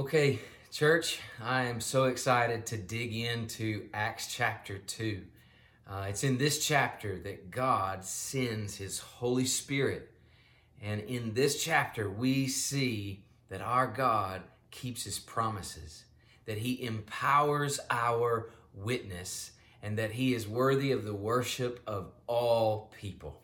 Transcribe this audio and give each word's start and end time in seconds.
Okay, 0.00 0.38
church, 0.72 1.20
I 1.42 1.64
am 1.64 1.78
so 1.82 2.04
excited 2.04 2.64
to 2.68 2.78
dig 2.78 3.14
into 3.14 3.90
Acts 3.92 4.34
chapter 4.34 4.78
2. 4.78 5.20
Uh, 5.86 6.06
it's 6.08 6.24
in 6.24 6.38
this 6.38 6.64
chapter 6.64 7.18
that 7.18 7.50
God 7.50 8.02
sends 8.02 8.78
His 8.78 8.98
Holy 8.98 9.44
Spirit. 9.44 10.10
And 10.80 11.02
in 11.02 11.34
this 11.34 11.62
chapter, 11.62 12.08
we 12.08 12.48
see 12.48 13.26
that 13.50 13.60
our 13.60 13.86
God 13.86 14.40
keeps 14.70 15.04
His 15.04 15.18
promises, 15.18 16.04
that 16.46 16.56
He 16.56 16.82
empowers 16.82 17.78
our 17.90 18.48
witness, 18.72 19.50
and 19.82 19.98
that 19.98 20.12
He 20.12 20.32
is 20.32 20.48
worthy 20.48 20.92
of 20.92 21.04
the 21.04 21.14
worship 21.14 21.78
of 21.86 22.10
all 22.26 22.90
people. 22.98 23.42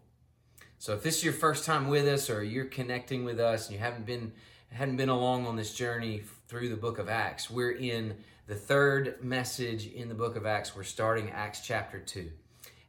So 0.79 0.95
if 0.95 1.03
this 1.03 1.19
is 1.19 1.25
your 1.25 1.35
first 1.35 1.67
time 1.67 1.89
with 1.89 2.09
us 2.09 2.31
or 2.31 2.43
you're 2.43 2.65
connecting 2.65 3.27
with 3.27 3.41
us 3.41 3.67
and 3.67 3.75
you 3.75 3.79
haven't 3.79 4.07
been 4.07 4.33
hadn't 4.71 4.97
been 4.97 5.09
along 5.09 5.47
on 5.47 5.57
this 5.57 5.75
journey 5.75 6.23
through 6.49 6.69
the 6.69 6.77
book 6.77 6.99
of 6.99 7.09
Acts. 7.09 7.51
We're 7.51 7.73
in 7.73 8.17
the 8.47 8.55
third 8.55 9.23
message 9.23 9.87
in 9.87 10.09
the 10.09 10.15
book 10.15 10.37
of 10.37 10.47
Acts. 10.47 10.77
We're 10.77 10.85
starting 10.85 11.31
Acts 11.31 11.61
chapter 11.61 11.99
2. 11.99 12.31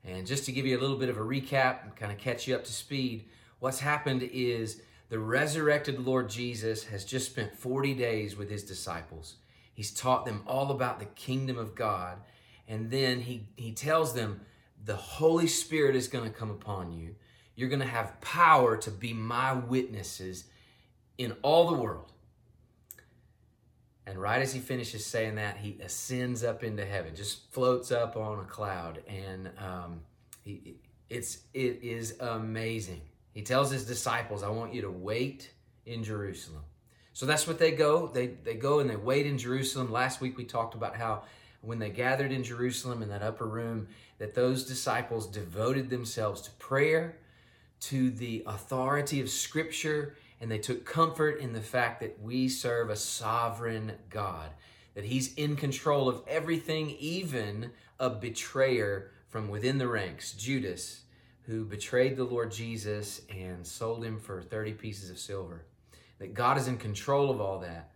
And 0.05 0.27
just 0.27 0.45
to 0.45 0.52
give 0.52 0.66
you 0.66 0.77
a 0.77 0.81
little 0.81 0.97
bit 0.97 1.09
of 1.09 1.17
a 1.17 1.21
recap 1.21 1.83
and 1.83 1.95
kind 1.95 2.11
of 2.11 2.17
catch 2.17 2.47
you 2.47 2.55
up 2.55 2.63
to 2.66 2.71
speed, 2.71 3.25
what's 3.59 3.80
happened 3.80 4.21
is 4.31 4.81
the 5.09 5.20
resurrected 5.20 5.99
Lord 5.99 6.30
Jesus 6.30 6.85
has 6.85 7.03
just 7.03 7.31
spent 7.31 7.57
40 7.57 7.93
days 7.95 8.38
with 8.38 8.49
his 8.49 8.63
disciples. 8.63 9.35
He's 9.73 9.91
taught 9.91 10.25
them 10.25 10.44
all 10.45 10.71
about 10.71 10.99
the 10.99 11.05
kingdom 11.05 11.58
of 11.58 11.75
God. 11.75 12.19
And 12.67 12.91
then 12.91 13.21
he, 13.21 13.47
he 13.55 13.71
tells 13.71 14.13
them, 14.13 14.41
the 14.85 14.95
Holy 14.95 15.47
Spirit 15.47 15.95
is 15.95 16.08
going 16.08 16.23
to 16.23 16.38
come 16.38 16.52
upon 16.52 16.94
you. 16.94 17.16
You're 17.55 17.69
going 17.69 17.81
to 17.81 17.88
have 17.88 18.21
power 18.21 18.77
to 18.77 18.91
be 18.91 19.13
my 19.13 19.53
witnesses 19.53 20.45
in 21.17 21.35
all 21.41 21.71
the 21.71 21.77
world. 21.81 22.11
And 24.07 24.17
right 24.17 24.41
as 24.41 24.53
he 24.53 24.61
finishes 24.61 25.05
saying 25.05 25.35
that, 25.35 25.57
he 25.57 25.77
ascends 25.84 26.41
up 26.41 26.63
into 26.63 26.85
heaven, 26.85 27.13
just 27.13 27.52
floats 27.52 27.91
up 27.91 28.16
on 28.16 28.39
a 28.39 28.45
cloud, 28.45 29.03
and 29.05 29.52
um, 29.59 30.00
he, 30.45 30.77
it's 31.09 31.39
it 31.53 31.83
is 31.83 32.16
amazing. 32.22 33.02
He 33.33 33.41
tells 33.41 33.69
his 33.69 33.85
disciples, 33.85 34.44
"I 34.44 34.50
want 34.50 34.73
you 34.73 34.81
to 34.83 34.89
wait 34.89 35.52
in 35.85 36.05
Jerusalem." 36.05 36.63
So 37.11 37.25
that's 37.25 37.47
what 37.47 37.59
they 37.59 37.72
go. 37.72 38.08
They 38.08 38.28
they 38.28 38.53
go 38.53 38.80
and 38.80 38.89
they 38.89 38.95
wait 38.95 39.25
in 39.25 39.38
Jerusalem. 39.38 39.91
Last 39.91 40.22
week 40.22 40.38
we 40.38 40.45
talked 40.45 40.73
about 40.73 40.95
how 40.95 41.23
when 41.59 41.78
they 41.78 41.89
gathered 41.89 42.31
in 42.31 42.45
Jerusalem 42.45 43.03
in 43.03 43.09
that 43.09 43.23
upper 43.23 43.45
room, 43.45 43.89
that 44.19 44.33
those 44.33 44.63
disciples 44.63 45.28
devoted 45.28 45.89
themselves 45.89 46.39
to 46.44 46.52
prayer, 46.52 47.17
to 47.81 48.09
the 48.11 48.44
authority 48.47 49.19
of 49.19 49.30
Scripture, 49.30 50.16
and 50.39 50.52
they 50.52 50.59
took 50.59 50.85
comfort 50.85 51.39
in 51.39 51.53
the 51.53 51.61
fact 51.61 51.99
that 52.02 52.21
we 52.21 52.47
serve 52.47 52.89
a 52.89 52.95
sovereign 52.95 53.93
God, 54.09 54.49
that 54.94 55.05
He's 55.05 55.33
in 55.35 55.55
control 55.55 56.07
of 56.07 56.21
everything, 56.27 56.91
even 56.99 57.71
a 57.99 58.09
betrayer 58.09 59.11
from 59.29 59.49
within 59.49 59.77
the 59.77 59.88
ranks, 59.88 60.33
Judas, 60.33 61.02
who 61.44 61.63
betrayed 61.63 62.17
the 62.17 62.23
Lord 62.23 62.52
Jesus 62.52 63.21
and 63.29 63.66
sold 63.66 64.03
him 64.03 64.19
for 64.19 64.41
30 64.41 64.73
pieces 64.73 65.09
of 65.09 65.17
silver. 65.17 65.66
That 66.19 66.33
God 66.33 66.57
is 66.57 66.67
in 66.67 66.77
control 66.77 67.29
of 67.29 67.39
all 67.39 67.59
that. 67.59 67.91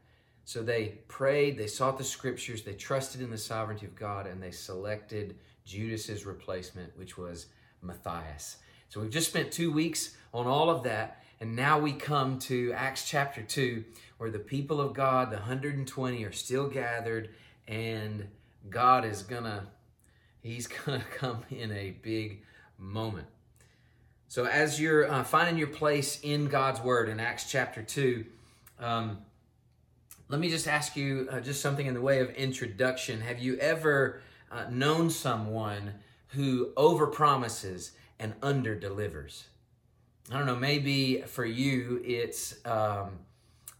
So 0.46 0.64
they 0.64 1.00
prayed, 1.08 1.58
they 1.58 1.68
sought 1.68 1.98
the 1.98 2.04
scriptures, 2.04 2.64
they 2.64 2.74
trusted 2.74 3.22
in 3.22 3.30
the 3.30 3.38
sovereignty 3.38 3.86
of 3.86 3.96
God, 3.96 4.28
and 4.28 4.42
they 4.42 4.52
selected 4.52 5.36
Judas's 5.66 6.26
replacement, 6.26 6.98
which 6.98 7.18
was 7.18 7.48
Matthias. 7.82 8.58
So 8.90 9.00
we've 9.00 9.12
just 9.12 9.30
spent 9.30 9.52
two 9.52 9.72
weeks 9.72 10.16
on 10.34 10.48
all 10.48 10.70
of 10.70 10.84
that. 10.84 11.21
And 11.42 11.56
now 11.56 11.80
we 11.80 11.94
come 11.94 12.38
to 12.42 12.72
Acts 12.74 13.10
chapter 13.10 13.42
2, 13.42 13.84
where 14.20 14.30
the 14.30 14.38
people 14.38 14.80
of 14.80 14.94
God, 14.94 15.32
the 15.32 15.38
120, 15.38 16.24
are 16.24 16.32
still 16.32 16.68
gathered, 16.68 17.32
and 17.68 18.28
God 18.70 19.06
is 19.06 19.24
gonna, 19.24 19.66
He's 20.44 20.68
gonna 20.86 21.04
come 21.18 21.44
in 21.50 21.72
a 21.72 21.96
big 22.04 22.44
moment. 22.78 23.26
So 24.28 24.46
as 24.46 24.80
you're 24.80 25.12
uh, 25.12 25.24
finding 25.24 25.58
your 25.58 25.70
place 25.70 26.20
in 26.22 26.46
God's 26.46 26.80
Word 26.80 27.10
in 27.10 27.20
Acts 27.20 27.50
chapter 27.50 27.82
2, 27.82 28.24
um, 28.80 29.18
let 30.30 30.40
me 30.40 30.48
just 30.48 30.68
ask 30.68 30.96
you 30.96 31.28
uh, 31.32 31.40
just 31.40 31.60
something 31.60 31.88
in 31.88 31.96
the 31.96 32.02
way 32.02 32.20
of 32.20 32.30
introduction. 32.36 33.20
Have 33.22 33.40
you 33.40 33.58
ever 33.58 34.22
uh, 34.52 34.66
known 34.70 35.10
someone 35.10 35.94
who 36.28 36.68
overpromises 36.74 37.94
and 38.20 38.40
underdelivers? 38.42 39.46
I 40.30 40.38
don't 40.38 40.46
know, 40.46 40.56
maybe 40.56 41.22
for 41.22 41.46
you 41.46 42.02
it's 42.06 42.64
um, 42.66 43.20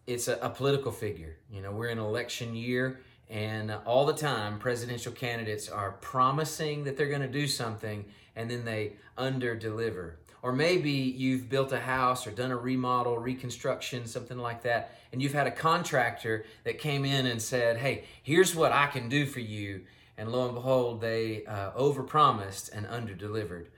it's 0.08 0.28
a, 0.28 0.38
a, 0.38 0.50
political 0.50 0.92
figure. 0.92 1.38
You 1.52 1.62
know, 1.62 1.72
we're 1.72 1.90
in 1.90 2.00
election 2.00 2.56
year, 2.56 3.00
and 3.30 3.72
all 3.86 4.06
the 4.06 4.14
time 4.14 4.60
presidential 4.60 5.12
candidates 5.12 5.70
are 5.70 5.92
promising 5.94 6.84
that 6.86 6.98
they're 6.98 7.10
going 7.10 7.22
to 7.22 7.28
do 7.28 7.48
something, 7.48 8.06
and 8.36 8.50
then 8.50 8.66
they 8.66 8.94
under 9.18 9.56
deliver. 9.56 10.18
Or 10.42 10.52
maybe 10.52 10.92
you've 10.92 11.48
built 11.50 11.72
a 11.72 11.80
house 11.80 12.26
or 12.26 12.32
done 12.32 12.50
a 12.50 12.58
remodel, 12.58 13.18
reconstruction, 13.20 14.08
something 14.08 14.40
like 14.40 14.64
that, 14.64 14.98
and 15.14 15.22
you've 15.22 15.34
had 15.34 15.46
a 15.46 15.52
contractor 15.52 16.46
that 16.64 16.80
came 16.80 17.06
in 17.06 17.28
and 17.28 17.42
said, 17.42 17.78
"Hey, 17.78 18.06
here's 18.24 18.56
what 18.56 18.72
I 18.72 18.88
can 18.88 19.08
do 19.08 19.28
for 19.28 19.40
you," 19.40 19.82
and 20.18 20.32
lo 20.32 20.46
and 20.46 20.56
behold, 20.56 21.00
they 21.00 21.46
uh, 21.46 21.72
overpromised 21.72 22.72
and 22.74 22.88
under 22.88 23.14
delivered. 23.14 23.70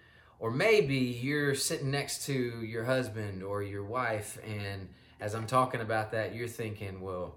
Or 0.43 0.51
maybe 0.51 0.97
you're 0.97 1.55
sitting 1.55 1.89
next 1.89 2.25
to 2.25 2.33
your 2.33 2.83
husband 2.83 3.43
or 3.43 3.63
your 3.63 3.85
wife, 3.85 4.37
and 4.45 4.89
as 5.21 5.35
I'm 5.35 5.47
talking 5.47 5.79
about 5.79 6.11
that, 6.11 6.35
you're 6.35 6.49
thinking, 6.49 6.99
well, 6.99 7.35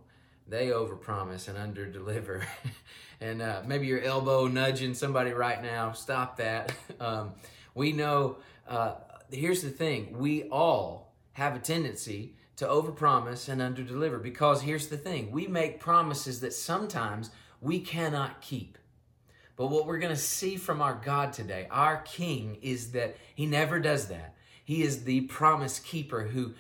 they 0.49 0.71
overpromise 0.71 1.47
and 1.47 1.57
underdeliver. 1.57 2.45
and 3.21 3.41
uh, 3.41 3.63
maybe 3.65 3.87
your 3.87 4.01
elbow 4.01 4.49
nudging 4.49 4.93
somebody 4.93 5.31
right 5.31 5.63
now. 5.63 5.93
Stop 5.93 6.39
that. 6.39 6.73
Um, 7.01 7.35
we 7.77 7.93
know, 7.93 8.39
uh, 8.67 8.95
here's 9.31 9.63
the 9.63 9.71
thing 9.71 10.19
we 10.19 10.49
all 10.49 11.15
have 11.35 11.55
a 11.55 11.61
tendency 11.61 12.35
to 12.57 12.67
overpromise 12.67 13.49
and 13.49 13.61
underdeliver 13.61 14.21
because 14.21 14.63
here's 14.63 14.89
the 14.89 14.97
thing 14.97 15.31
we 15.31 15.47
make 15.47 15.79
promises 15.79 16.41
that 16.41 16.55
sometimes 16.55 17.31
we 17.61 17.79
cannot 17.79 18.41
keep. 18.41 18.79
But 19.57 19.69
what 19.69 19.87
we're 19.87 19.99
going 19.99 20.15
to 20.15 20.21
see 20.21 20.57
from 20.57 20.83
our 20.83 21.01
God 21.03 21.33
today, 21.33 21.67
our 21.71 21.99
King, 22.03 22.59
is 22.61 22.93
that 22.93 23.17
He 23.35 23.47
never 23.47 23.81
does 23.81 24.09
that. 24.09 24.35
He 24.65 24.83
is 24.83 25.05
the 25.05 25.23
promise 25.23 25.79
keeper 25.79 26.23
who, 26.23 26.53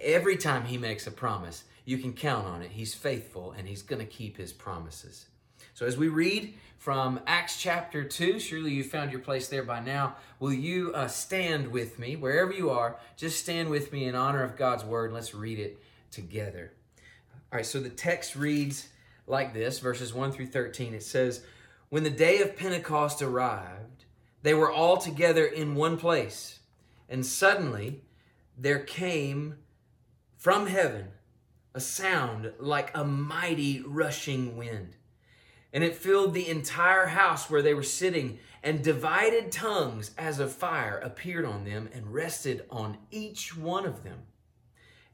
every 0.00 0.36
time 0.36 0.64
He 0.64 0.76
makes 0.76 1.06
a 1.06 1.12
promise, 1.12 1.64
you 1.84 1.98
can 1.98 2.12
count 2.12 2.46
on 2.46 2.62
it. 2.62 2.72
He's 2.72 2.94
faithful 2.94 3.52
and 3.56 3.68
He's 3.68 3.82
going 3.82 4.00
to 4.00 4.06
keep 4.06 4.36
His 4.36 4.52
promises. 4.52 5.26
So 5.74 5.86
as 5.86 5.96
we 5.96 6.08
read 6.08 6.54
from 6.78 7.20
Acts 7.26 7.60
chapter 7.60 8.02
2, 8.02 8.40
surely 8.40 8.72
you 8.72 8.82
found 8.82 9.12
your 9.12 9.20
place 9.20 9.48
there 9.48 9.62
by 9.62 9.80
now. 9.80 10.16
Will 10.40 10.52
you 10.52 10.92
uh, 10.94 11.06
stand 11.06 11.68
with 11.68 11.98
me, 11.98 12.16
wherever 12.16 12.52
you 12.52 12.70
are, 12.70 12.96
just 13.16 13.40
stand 13.40 13.68
with 13.68 13.92
me 13.92 14.06
in 14.06 14.14
honor 14.14 14.42
of 14.42 14.56
God's 14.56 14.84
word. 14.84 15.12
Let's 15.12 15.34
read 15.34 15.58
it 15.58 15.82
together. 16.10 16.72
All 17.52 17.58
right, 17.58 17.66
so 17.66 17.80
the 17.80 17.90
text 17.90 18.34
reads 18.34 18.88
like 19.26 19.54
this 19.54 19.78
verses 19.78 20.12
1 20.12 20.32
through 20.32 20.46
13. 20.46 20.94
It 20.94 21.02
says, 21.02 21.44
when 21.90 22.04
the 22.04 22.10
day 22.10 22.40
of 22.40 22.56
Pentecost 22.56 23.20
arrived, 23.20 24.04
they 24.42 24.54
were 24.54 24.70
all 24.70 24.96
together 24.96 25.44
in 25.44 25.74
one 25.74 25.96
place. 25.96 26.60
And 27.08 27.26
suddenly 27.26 28.02
there 28.56 28.78
came 28.78 29.56
from 30.36 30.68
heaven 30.68 31.08
a 31.74 31.80
sound 31.80 32.52
like 32.58 32.90
a 32.94 33.04
mighty 33.04 33.82
rushing 33.84 34.56
wind. 34.56 34.96
And 35.72 35.84
it 35.84 35.96
filled 35.96 36.34
the 36.34 36.48
entire 36.48 37.06
house 37.06 37.48
where 37.48 37.62
they 37.62 37.74
were 37.74 37.82
sitting, 37.82 38.38
and 38.62 38.82
divided 38.82 39.52
tongues 39.52 40.10
as 40.18 40.40
of 40.40 40.52
fire 40.52 40.98
appeared 40.98 41.44
on 41.44 41.64
them 41.64 41.88
and 41.92 42.12
rested 42.12 42.64
on 42.70 42.98
each 43.10 43.56
one 43.56 43.86
of 43.86 44.02
them. 44.02 44.18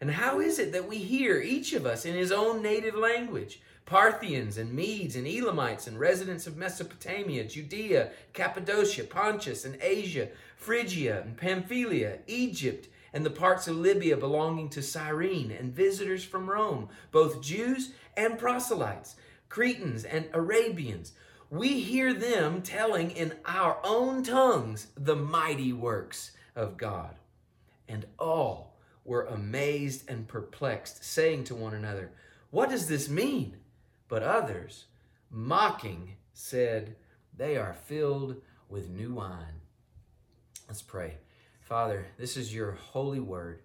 And 0.00 0.10
how 0.10 0.40
is 0.40 0.58
it 0.58 0.72
that 0.72 0.88
we 0.88 0.98
hear, 0.98 1.40
each 1.40 1.72
of 1.72 1.86
us, 1.86 2.04
in 2.04 2.14
his 2.14 2.30
own 2.30 2.62
native 2.62 2.94
language? 2.94 3.60
Parthians 3.86 4.58
and 4.58 4.72
Medes 4.72 5.14
and 5.14 5.26
Elamites 5.26 5.86
and 5.86 5.98
residents 5.98 6.46
of 6.46 6.56
Mesopotamia, 6.56 7.44
Judea, 7.44 8.10
Cappadocia, 8.32 9.04
Pontus 9.04 9.64
and 9.64 9.78
Asia, 9.80 10.28
Phrygia 10.56 11.22
and 11.22 11.36
Pamphylia, 11.36 12.18
Egypt, 12.26 12.88
and 13.12 13.24
the 13.24 13.30
parts 13.30 13.68
of 13.68 13.76
Libya 13.76 14.16
belonging 14.16 14.68
to 14.70 14.82
Cyrene, 14.82 15.52
and 15.52 15.72
visitors 15.72 16.24
from 16.24 16.50
Rome, 16.50 16.88
both 17.12 17.40
Jews 17.40 17.92
and 18.16 18.38
proselytes, 18.38 19.14
Cretans 19.48 20.04
and 20.04 20.28
Arabians. 20.34 21.12
We 21.48 21.80
hear 21.80 22.12
them 22.12 22.62
telling 22.62 23.12
in 23.12 23.34
our 23.44 23.78
own 23.84 24.24
tongues 24.24 24.88
the 24.96 25.16
mighty 25.16 25.72
works 25.72 26.32
of 26.56 26.76
God. 26.76 27.14
And 27.88 28.04
all 28.18 28.65
were 29.06 29.24
amazed 29.24 30.08
and 30.10 30.28
perplexed, 30.28 31.04
saying 31.04 31.44
to 31.44 31.54
one 31.54 31.74
another, 31.74 32.10
What 32.50 32.70
does 32.70 32.88
this 32.88 33.08
mean? 33.08 33.56
But 34.08 34.22
others, 34.22 34.86
mocking, 35.30 36.16
said, 36.34 36.96
They 37.36 37.56
are 37.56 37.74
filled 37.86 38.36
with 38.68 38.90
new 38.90 39.14
wine. 39.14 39.60
Let's 40.68 40.82
pray. 40.82 41.14
Father, 41.60 42.06
this 42.18 42.36
is 42.36 42.54
your 42.54 42.72
holy 42.72 43.20
word, 43.20 43.62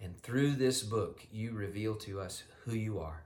and 0.00 0.16
through 0.20 0.52
this 0.52 0.82
book, 0.82 1.26
you 1.32 1.52
reveal 1.52 1.94
to 1.96 2.20
us 2.20 2.42
who 2.64 2.74
you 2.74 2.98
are. 2.98 3.22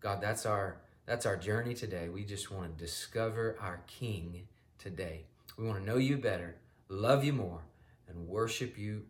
God, 0.00 0.20
that's 0.20 0.46
our 0.46 0.78
that's 1.06 1.24
our 1.24 1.38
journey 1.38 1.72
today. 1.72 2.10
We 2.10 2.24
just 2.24 2.50
want 2.50 2.76
to 2.76 2.84
discover 2.84 3.56
our 3.60 3.80
King 3.86 4.42
today. 4.78 5.24
We 5.56 5.66
want 5.66 5.78
to 5.78 5.84
know 5.84 5.96
you 5.96 6.18
better, 6.18 6.56
love 6.90 7.24
you 7.24 7.32
more, 7.32 7.62
and 8.08 8.28
worship 8.28 8.76
you 8.76 9.04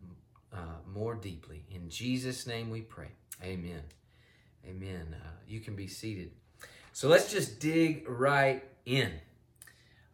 uh, 0.53 0.77
more 0.87 1.15
deeply. 1.15 1.65
In 1.71 1.89
Jesus' 1.89 2.47
name 2.47 2.69
we 2.69 2.81
pray. 2.81 3.09
Amen. 3.43 3.81
Amen. 4.67 5.15
Uh, 5.15 5.29
you 5.47 5.59
can 5.59 5.75
be 5.75 5.87
seated. 5.87 6.31
So 6.93 7.07
let's 7.07 7.31
just 7.31 7.59
dig 7.59 8.07
right 8.09 8.63
in. 8.85 9.11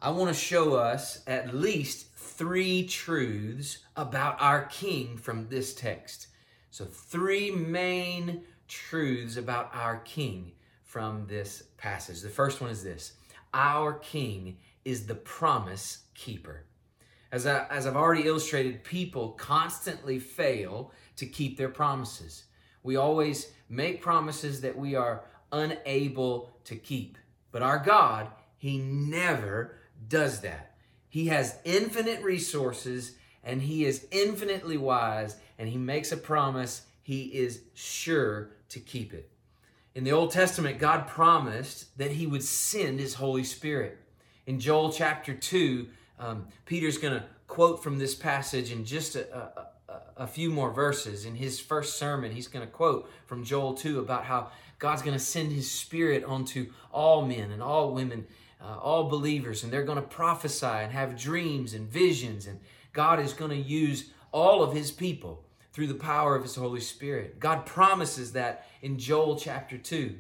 I 0.02 0.10
want 0.12 0.28
to 0.28 0.40
show 0.40 0.76
us 0.76 1.22
at 1.26 1.56
least 1.56 2.14
three 2.16 2.86
truths 2.86 3.80
about 3.96 4.40
our 4.40 4.66
King 4.66 5.18
from 5.18 5.48
this 5.48 5.74
text. 5.74 6.28
So, 6.70 6.86
three 6.86 7.52
main 7.52 8.44
truths 8.68 9.38
about 9.38 9.72
our 9.74 9.98
King 10.00 10.52
from 10.84 11.26
this 11.28 11.64
passage. 11.78 12.22
The 12.22 12.30
first 12.30 12.62
one 12.62 12.70
is 12.70 12.84
this 12.84 13.14
Our 13.54 13.94
King 13.94 14.58
is 14.84 15.08
the 15.08 15.16
promise 15.16 16.04
keeper. 16.14 16.66
As, 17.36 17.46
I, 17.46 17.66
as 17.70 17.86
I've 17.86 17.98
already 17.98 18.28
illustrated, 18.28 18.86
people 18.86 19.32
constantly 19.32 20.20
fail 20.20 20.94
to 21.18 21.26
keep 21.26 21.58
their 21.58 21.68
promises. 21.68 22.46
We 22.82 22.96
always 22.96 23.52
make 23.68 24.02
promises 24.02 24.62
that 24.62 24.78
we 24.78 24.96
are 24.96 25.26
unable 25.52 26.56
to 26.64 26.78
keep. 26.78 27.18
But 27.52 27.62
our 27.62 27.78
God, 27.78 28.30
He 28.56 28.78
never 28.78 29.76
does 30.08 30.40
that. 30.42 30.78
He 31.10 31.28
has 31.28 31.60
infinite 31.66 32.24
resources 32.24 33.18
and 33.44 33.62
He 33.64 33.84
is 33.84 34.08
infinitely 34.12 34.78
wise, 34.78 35.36
and 35.60 35.68
He 35.68 35.78
makes 35.78 36.14
a 36.14 36.18
promise, 36.18 36.84
He 37.04 37.24
is 37.24 37.64
sure 37.74 38.52
to 38.70 38.80
keep 38.80 39.14
it. 39.14 39.30
In 39.94 40.06
the 40.06 40.14
Old 40.14 40.32
Testament, 40.32 40.80
God 40.80 41.06
promised 41.06 41.98
that 41.98 42.12
He 42.12 42.28
would 42.28 42.44
send 42.44 43.02
His 43.02 43.16
Holy 43.16 43.44
Spirit. 43.44 43.98
In 44.48 44.62
Joel 44.62 44.94
chapter 44.94 45.34
2, 45.34 45.88
um, 46.20 46.48
Peter's 46.66 46.98
going 46.98 47.14
to 47.14 47.26
quote 47.48 47.84
from 47.84 47.98
this 47.98 48.16
passage 48.16 48.72
in 48.72 48.86
just 48.86 49.16
a, 49.16 49.38
a, 49.38 49.68
a 50.18 50.28
few 50.28 50.50
more 50.50 50.72
verses. 50.72 51.26
In 51.26 51.36
his 51.36 51.60
first 51.60 51.98
sermon, 51.98 52.32
he's 52.32 52.48
going 52.48 52.66
to 52.66 52.72
quote 52.72 53.10
from 53.26 53.44
Joel 53.44 53.74
2 53.74 54.00
about 54.00 54.26
how 54.26 54.52
God's 54.80 55.02
going 55.02 55.18
to 55.18 55.24
send 55.24 55.52
his 55.52 55.70
spirit 55.70 56.24
onto 56.24 56.72
all 56.92 57.26
men 57.26 57.52
and 57.52 57.62
all 57.62 57.94
women, 57.94 58.26
uh, 58.62 58.78
all 58.78 59.10
believers, 59.10 59.64
and 59.64 59.72
they're 59.72 59.84
going 59.84 60.02
to 60.02 60.02
prophesy 60.02 60.66
and 60.66 60.92
have 60.92 61.18
dreams 61.18 61.74
and 61.74 61.88
visions. 61.90 62.48
And 62.48 62.60
God 62.94 63.20
is 63.20 63.34
going 63.34 63.52
to 63.52 63.58
use 63.58 64.12
all 64.32 64.64
of 64.64 64.74
his 64.74 64.92
people 64.92 65.44
through 65.72 65.88
the 65.88 65.94
power 65.94 66.36
of 66.36 66.44
his 66.44 66.56
Holy 66.56 66.80
Spirit. 66.80 67.40
God 67.40 67.66
promises 67.66 68.32
that 68.34 68.68
in 68.82 68.98
Joel 68.98 69.38
chapter 69.38 69.78
2. 69.78 70.16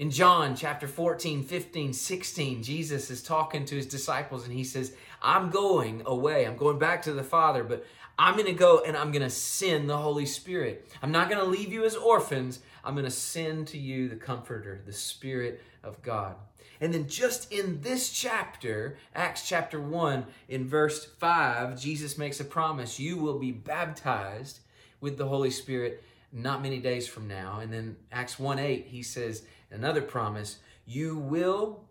In 0.00 0.10
John 0.10 0.56
chapter 0.56 0.88
14, 0.88 1.42
15, 1.42 1.92
16, 1.92 2.62
Jesus 2.62 3.10
is 3.10 3.22
talking 3.22 3.66
to 3.66 3.74
his 3.74 3.84
disciples 3.84 4.44
and 4.44 4.52
he 4.54 4.64
says, 4.64 4.94
I'm 5.20 5.50
going 5.50 6.04
away. 6.06 6.46
I'm 6.46 6.56
going 6.56 6.78
back 6.78 7.02
to 7.02 7.12
the 7.12 7.22
Father, 7.22 7.62
but 7.62 7.84
I'm 8.18 8.32
going 8.32 8.46
to 8.46 8.54
go 8.54 8.82
and 8.82 8.96
I'm 8.96 9.12
going 9.12 9.20
to 9.20 9.28
send 9.28 9.90
the 9.90 9.98
Holy 9.98 10.24
Spirit. 10.24 10.88
I'm 11.02 11.12
not 11.12 11.28
going 11.28 11.44
to 11.44 11.50
leave 11.50 11.70
you 11.70 11.84
as 11.84 11.96
orphans. 11.96 12.60
I'm 12.82 12.94
going 12.94 13.04
to 13.04 13.10
send 13.10 13.68
to 13.68 13.78
you 13.78 14.08
the 14.08 14.16
Comforter, 14.16 14.80
the 14.86 14.92
Spirit 14.94 15.62
of 15.84 16.00
God. 16.00 16.34
And 16.80 16.94
then, 16.94 17.06
just 17.06 17.52
in 17.52 17.82
this 17.82 18.08
chapter, 18.08 18.96
Acts 19.14 19.46
chapter 19.46 19.78
1, 19.78 20.24
in 20.48 20.66
verse 20.66 21.04
5, 21.04 21.78
Jesus 21.78 22.16
makes 22.16 22.40
a 22.40 22.44
promise 22.46 22.98
you 22.98 23.18
will 23.18 23.38
be 23.38 23.52
baptized 23.52 24.60
with 24.98 25.18
the 25.18 25.28
Holy 25.28 25.50
Spirit 25.50 26.02
not 26.32 26.62
many 26.62 26.78
days 26.78 27.06
from 27.06 27.28
now. 27.28 27.58
And 27.60 27.70
then, 27.70 27.96
Acts 28.10 28.38
1 28.38 28.58
8, 28.58 28.86
he 28.86 29.02
says 29.02 29.42
another 29.70 30.02
promise 30.02 30.58
you 30.86 31.16
will 31.16 31.84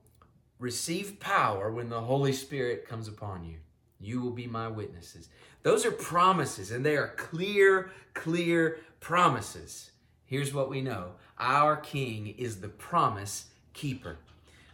receive 0.60 1.20
power 1.20 1.72
when 1.72 1.90
the 1.90 2.02
Holy 2.02 2.34
Spirit 2.34 2.88
comes 2.88 3.08
upon 3.08 3.46
you. 3.46 3.58
You 4.00 4.22
will 4.22 4.32
be 4.32 4.48
my 4.48 4.68
witnesses. 4.68 5.30
Those 5.64 5.86
are 5.86 5.92
promises, 5.92 6.72
and 6.72 6.86
they 6.86 6.96
are 6.96 7.14
clear, 7.18 7.92
clear 8.14 8.80
promises. 9.00 9.92
Here's 10.26 10.54
what 10.54 10.70
we 10.70 10.82
know 10.82 11.14
our 11.38 11.78
King 11.78 12.36
is 12.38 12.60
the 12.60 12.68
promise 12.68 13.46
keeper. 13.74 14.18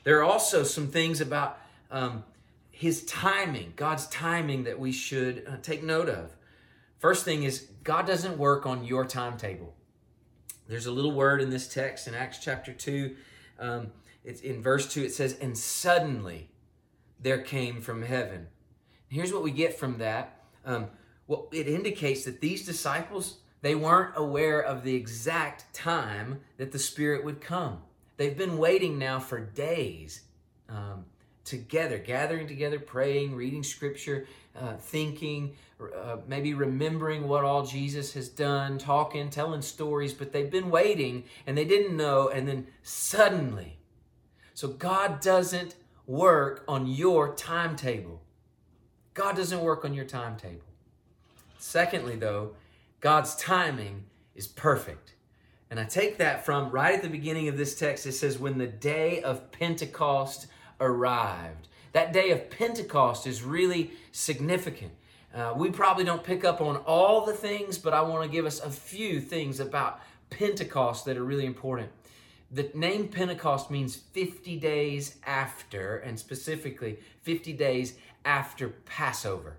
There 0.04 0.20
are 0.20 0.24
also 0.24 0.64
some 0.64 0.88
things 0.88 1.22
about 1.22 1.60
um, 1.92 2.24
his 2.72 3.06
timing, 3.06 3.74
God's 3.76 4.08
timing, 4.08 4.64
that 4.66 4.80
we 4.80 4.92
should 4.92 5.46
uh, 5.48 5.58
take 5.62 5.84
note 5.84 6.10
of. 6.10 6.36
First 6.98 7.26
thing 7.26 7.44
is, 7.44 7.68
God 7.84 8.08
doesn't 8.08 8.38
work 8.38 8.66
on 8.66 8.84
your 8.84 9.06
timetable. 9.06 9.74
There's 10.68 10.86
a 10.86 10.92
little 10.92 11.12
word 11.12 11.42
in 11.42 11.50
this 11.50 11.68
text 11.68 12.08
in 12.08 12.16
Acts 12.16 12.40
chapter 12.40 12.74
2. 12.74 13.16
Um, 13.60 13.92
it's 14.24 14.42
in 14.42 14.62
verse 14.62 14.92
2, 14.92 15.04
it 15.04 15.14
says, 15.14 15.38
And 15.40 15.58
suddenly 15.58 16.50
there 17.20 17.42
came 17.42 17.82
from 17.82 18.02
heaven. 18.02 18.48
Here's 19.08 19.32
what 19.32 19.44
we 19.44 19.52
get 19.52 19.78
from 19.78 20.00
that 20.00 20.42
um, 20.66 20.88
well, 21.28 21.48
it 21.52 21.68
indicates 21.68 22.26
that 22.26 22.42
these 22.42 22.66
disciples, 22.66 23.38
they 23.62 23.76
weren't 23.76 24.14
aware 24.16 24.60
of 24.60 24.84
the 24.84 24.96
exact 24.96 25.74
time 25.74 26.42
that 26.58 26.72
the 26.72 26.80
Spirit 26.80 27.24
would 27.24 27.42
come. 27.42 27.82
They've 28.18 28.38
been 28.38 28.58
waiting 28.58 28.98
now 28.98 29.20
for 29.20 29.40
days 29.40 30.22
um, 30.70 31.06
together, 31.44 31.98
gathering 31.98 32.48
together, 32.48 32.80
praying, 32.80 33.36
reading 33.36 33.64
scripture, 33.64 34.28
uh, 34.56 34.78
thinking, 34.78 35.56
uh, 35.82 36.18
maybe 36.28 36.54
remembering 36.54 37.28
what 37.28 37.44
all 37.44 37.66
Jesus 37.66 38.14
has 38.14 38.30
done, 38.30 38.78
talking, 38.78 39.30
telling 39.30 39.62
stories, 39.62 40.14
but 40.14 40.32
they've 40.32 40.50
been 40.50 40.70
waiting 40.70 41.24
and 41.46 41.58
they 41.58 41.66
didn't 41.66 41.98
know, 41.98 42.30
and 42.30 42.48
then 42.48 42.68
suddenly. 42.82 43.78
So 44.54 44.70
God 44.70 45.20
doesn't 45.20 45.76
work 46.08 46.64
on 46.68 46.88
your 46.88 47.36
timetable. 47.36 48.22
God 49.14 49.36
doesn't 49.36 49.62
work 49.62 49.84
on 49.84 49.94
your 49.94 50.06
timetable. 50.06 50.62
Secondly, 51.58 52.16
though, 52.16 52.52
God's 53.02 53.36
timing 53.36 54.06
is 54.34 54.48
perfect. 54.48 55.14
And 55.70 55.80
I 55.80 55.84
take 55.84 56.18
that 56.20 56.46
from 56.46 56.70
right 56.70 56.96
at 56.96 57.02
the 57.02 57.10
beginning 57.10 57.48
of 57.48 57.58
this 57.58 57.78
text. 57.78 58.06
It 58.06 58.14
says, 58.14 58.40
When 58.40 58.58
the 58.58 58.68
day 58.68 59.22
of 59.22 59.52
Pentecost 59.52 60.48
arrived. 60.80 61.68
That 61.94 62.14
day 62.14 62.32
of 62.32 62.50
Pentecost 62.50 63.26
is 63.26 63.42
really 63.42 63.92
significant. 64.12 64.92
Uh, 65.36 65.54
we 65.54 65.70
probably 65.70 66.06
don't 66.06 66.24
pick 66.24 66.46
up 66.46 66.62
on 66.62 66.78
all 66.78 67.26
the 67.26 67.34
things, 67.34 67.78
but 67.78 67.94
I 67.94 68.02
want 68.02 68.24
to 68.24 68.30
give 68.30 68.46
us 68.46 68.62
a 68.62 68.70
few 68.70 69.20
things 69.20 69.60
about 69.60 70.00
Pentecost 70.30 71.04
that 71.06 71.18
are 71.18 71.26
really 71.26 71.46
important. 71.46 71.92
The 72.52 72.72
name 72.74 73.10
Pentecost 73.10 73.70
means 73.70 73.98
50 73.98 74.56
days 74.56 75.18
after, 75.26 75.98
and 75.98 76.18
specifically 76.18 77.00
50 77.24 77.52
days 77.52 77.98
after 78.24 78.70
Passover. 78.70 79.58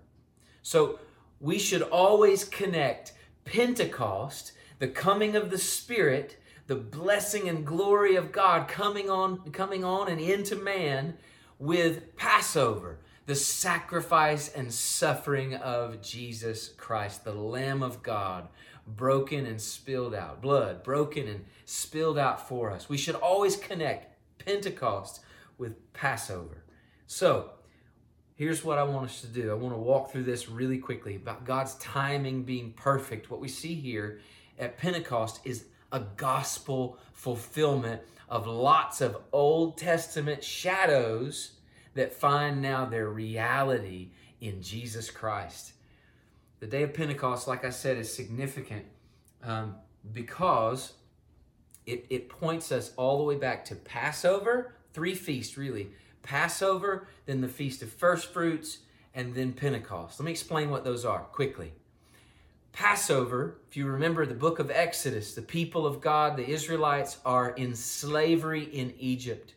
So 0.62 0.99
we 1.40 1.59
should 1.59 1.83
always 1.83 2.45
connect 2.45 3.12
Pentecost, 3.45 4.52
the 4.78 4.88
coming 4.88 5.37
of 5.37 5.50
the 5.50 5.59
Spirit, 5.59 6.38
the 6.68 6.75
blessing 6.75 7.50
and 7.50 7.66
glory 7.66 8.16
of 8.16 8.33
God 8.33 8.66
coming 8.66 9.11
on, 9.11 9.50
coming 9.50 9.85
on 9.85 10.09
and 10.09 10.23
into 10.23 10.56
man 10.56 11.18
with 11.59 12.16
Passover, 12.16 12.99
the 13.26 13.35
sacrifice 13.35 14.49
and 14.49 14.73
suffering 14.73 15.54
of 15.54 16.00
Jesus 16.00 16.68
Christ, 16.68 17.25
the 17.25 17.33
Lamb 17.33 17.83
of 17.83 18.02
God, 18.02 18.49
broken 18.87 19.47
and 19.47 19.61
spilled 19.61 20.14
out, 20.14 20.40
blood 20.40 20.85
broken 20.85 21.26
and 21.26 21.45
spilled 21.64 22.18
out 22.18 22.49
for 22.49 22.71
us. 22.71 22.88
We 22.88 22.97
should 22.97 23.16
always 23.16 23.56
connect 23.56 24.14
Pentecost 24.38 25.21
with 25.59 25.92
Passover. 25.92 26.62
So, 27.09 27.50
here's 28.37 28.62
what 28.62 28.78
I 28.78 28.85
want 28.85 29.06
us 29.06 29.21
to 29.23 29.26
do. 29.26 29.50
I 29.50 29.54
want 29.54 29.75
to 29.75 29.80
walk 29.80 30.12
through 30.12 30.25
this 30.25 30.49
really 30.49 30.78
quickly 30.78 31.16
about 31.16 31.45
God's 31.45 31.75
timing 31.75 32.45
being 32.45 32.73
perfect. 32.75 33.28
What 33.28 33.40
we 33.40 33.49
see 33.49 33.75
here 33.75 34.21
at 34.56 34.78
Pentecost 34.78 35.40
is 35.45 35.64
a 35.90 36.00
gospel 36.16 36.99
fulfillment 37.12 38.02
of 38.28 38.47
lots 38.47 39.00
of 39.00 39.16
Old 39.33 39.78
Testament 39.78 40.45
shadows 40.45 41.55
that 41.96 42.12
find 42.12 42.62
now 42.62 42.84
their 42.84 43.08
reality 43.08 44.10
in 44.40 44.62
Jesus 44.62 45.10
Christ. 45.10 45.72
The 46.60 46.66
day 46.66 46.82
of 46.82 46.94
Pentecost, 46.94 47.48
like 47.48 47.64
I 47.64 47.70
said, 47.70 47.98
is 47.98 48.12
significant 48.12 48.84
um, 49.42 49.74
because 50.12 50.94
it, 51.84 52.06
it 52.08 52.28
points 52.28 52.72
us 52.72 52.92
all 52.96 53.18
the 53.18 53.24
way 53.24 53.36
back 53.36 53.64
to 53.66 53.74
Passover, 53.74 54.74
three 54.92 55.14
feasts 55.14 55.56
really 55.58 55.88
Passover, 56.22 57.06
then 57.26 57.40
the 57.40 57.48
Feast 57.48 57.82
of 57.82 57.92
First 57.92 58.32
Fruits, 58.32 58.78
and 59.14 59.34
then 59.34 59.52
Pentecost. 59.52 60.18
Let 60.18 60.26
me 60.26 60.32
explain 60.32 60.70
what 60.70 60.84
those 60.84 61.04
are 61.04 61.20
quickly. 61.20 61.72
Passover, 62.72 63.58
if 63.70 63.76
you 63.76 63.86
remember 63.86 64.26
the 64.26 64.34
book 64.34 64.58
of 64.58 64.70
Exodus, 64.70 65.34
the 65.34 65.40
people 65.40 65.86
of 65.86 66.00
God, 66.00 66.36
the 66.36 66.46
Israelites, 66.46 67.18
are 67.24 67.50
in 67.50 67.74
slavery 67.74 68.64
in 68.64 68.92
Egypt. 68.98 69.54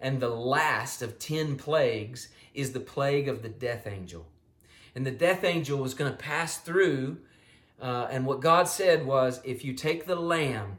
And 0.00 0.20
the 0.20 0.28
last 0.28 1.02
of 1.02 1.18
10 1.18 1.56
plagues 1.56 2.28
is 2.54 2.72
the 2.72 2.80
plague 2.80 3.28
of 3.28 3.42
the 3.42 3.48
death 3.48 3.86
angel. 3.86 4.26
And 4.94 5.06
the 5.06 5.10
death 5.10 5.44
angel 5.44 5.78
was 5.78 5.94
going 5.94 6.10
to 6.10 6.16
pass 6.16 6.58
through. 6.58 7.18
Uh, 7.80 8.08
and 8.10 8.24
what 8.26 8.40
God 8.40 8.68
said 8.68 9.06
was 9.06 9.40
if 9.44 9.64
you 9.64 9.74
take 9.74 10.06
the 10.06 10.16
lamb, 10.16 10.78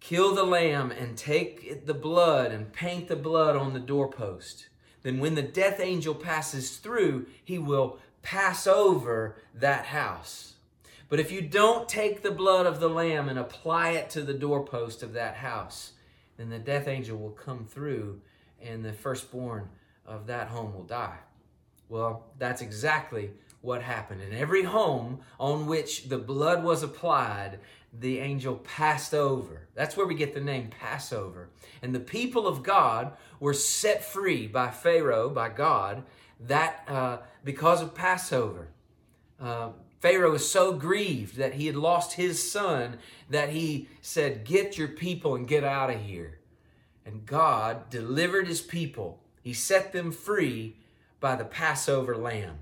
kill 0.00 0.34
the 0.34 0.44
lamb, 0.44 0.90
and 0.90 1.16
take 1.16 1.86
the 1.86 1.94
blood 1.94 2.52
and 2.52 2.72
paint 2.72 3.08
the 3.08 3.16
blood 3.16 3.56
on 3.56 3.74
the 3.74 3.80
doorpost, 3.80 4.68
then 5.02 5.18
when 5.18 5.34
the 5.34 5.42
death 5.42 5.80
angel 5.80 6.14
passes 6.14 6.76
through, 6.76 7.26
he 7.44 7.58
will 7.58 7.98
pass 8.22 8.66
over 8.66 9.36
that 9.54 9.86
house. 9.86 10.54
But 11.08 11.20
if 11.20 11.32
you 11.32 11.42
don't 11.42 11.88
take 11.88 12.22
the 12.22 12.30
blood 12.30 12.66
of 12.66 12.80
the 12.80 12.88
lamb 12.88 13.28
and 13.28 13.38
apply 13.38 13.90
it 13.90 14.10
to 14.10 14.22
the 14.22 14.34
doorpost 14.34 15.02
of 15.02 15.12
that 15.14 15.36
house, 15.36 15.92
then 16.40 16.48
the 16.48 16.58
death 16.58 16.88
angel 16.88 17.18
will 17.18 17.30
come 17.30 17.66
through 17.66 18.20
and 18.62 18.84
the 18.84 18.92
firstborn 18.92 19.68
of 20.06 20.26
that 20.26 20.48
home 20.48 20.74
will 20.74 20.84
die. 20.84 21.18
Well, 21.88 22.24
that's 22.38 22.62
exactly 22.62 23.30
what 23.60 23.82
happened. 23.82 24.22
In 24.22 24.32
every 24.32 24.62
home 24.62 25.20
on 25.38 25.66
which 25.66 26.08
the 26.08 26.18
blood 26.18 26.64
was 26.64 26.82
applied, 26.82 27.58
the 27.92 28.20
angel 28.20 28.56
passed 28.56 29.12
over. 29.12 29.68
That's 29.74 29.96
where 29.96 30.06
we 30.06 30.14
get 30.14 30.32
the 30.32 30.40
name 30.40 30.70
Passover. 30.70 31.50
And 31.82 31.94
the 31.94 32.00
people 32.00 32.46
of 32.46 32.62
God 32.62 33.12
were 33.38 33.52
set 33.52 34.02
free 34.02 34.46
by 34.46 34.70
Pharaoh, 34.70 35.28
by 35.28 35.50
God, 35.50 36.04
that 36.40 36.84
uh, 36.88 37.18
because 37.44 37.82
of 37.82 37.94
Passover. 37.94 38.68
Uh, 39.38 39.70
Pharaoh 40.00 40.32
was 40.32 40.50
so 40.50 40.72
grieved 40.72 41.36
that 41.36 41.54
he 41.54 41.66
had 41.66 41.76
lost 41.76 42.14
his 42.14 42.50
son 42.50 42.98
that 43.28 43.50
he 43.50 43.88
said, 44.00 44.44
Get 44.44 44.78
your 44.78 44.88
people 44.88 45.34
and 45.34 45.46
get 45.46 45.62
out 45.62 45.90
of 45.90 46.00
here. 46.00 46.38
And 47.04 47.26
God 47.26 47.90
delivered 47.90 48.48
his 48.48 48.62
people. 48.62 49.20
He 49.42 49.52
set 49.52 49.92
them 49.92 50.10
free 50.10 50.76
by 51.20 51.36
the 51.36 51.44
Passover 51.44 52.16
lamb. 52.16 52.58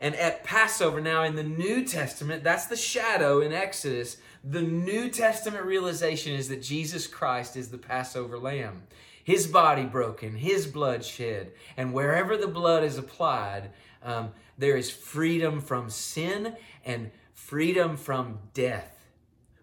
And 0.00 0.14
at 0.16 0.44
Passover, 0.44 1.00
now 1.00 1.22
in 1.22 1.36
the 1.36 1.42
New 1.42 1.84
Testament, 1.84 2.44
that's 2.44 2.66
the 2.66 2.76
shadow 2.76 3.40
in 3.40 3.52
Exodus. 3.52 4.18
The 4.44 4.62
New 4.62 5.08
Testament 5.08 5.64
realization 5.64 6.34
is 6.34 6.48
that 6.48 6.62
Jesus 6.62 7.06
Christ 7.06 7.56
is 7.56 7.70
the 7.70 7.78
Passover 7.78 8.38
lamb. 8.38 8.82
His 9.24 9.46
body 9.46 9.84
broken, 9.84 10.36
his 10.36 10.66
blood 10.66 11.04
shed. 11.04 11.52
And 11.76 11.92
wherever 11.92 12.36
the 12.36 12.46
blood 12.46 12.84
is 12.84 12.98
applied, 12.98 13.70
um, 14.06 14.30
there 14.56 14.76
is 14.76 14.90
freedom 14.90 15.60
from 15.60 15.90
sin 15.90 16.56
and 16.84 17.10
freedom 17.34 17.96
from 17.96 18.38
death. 18.54 18.92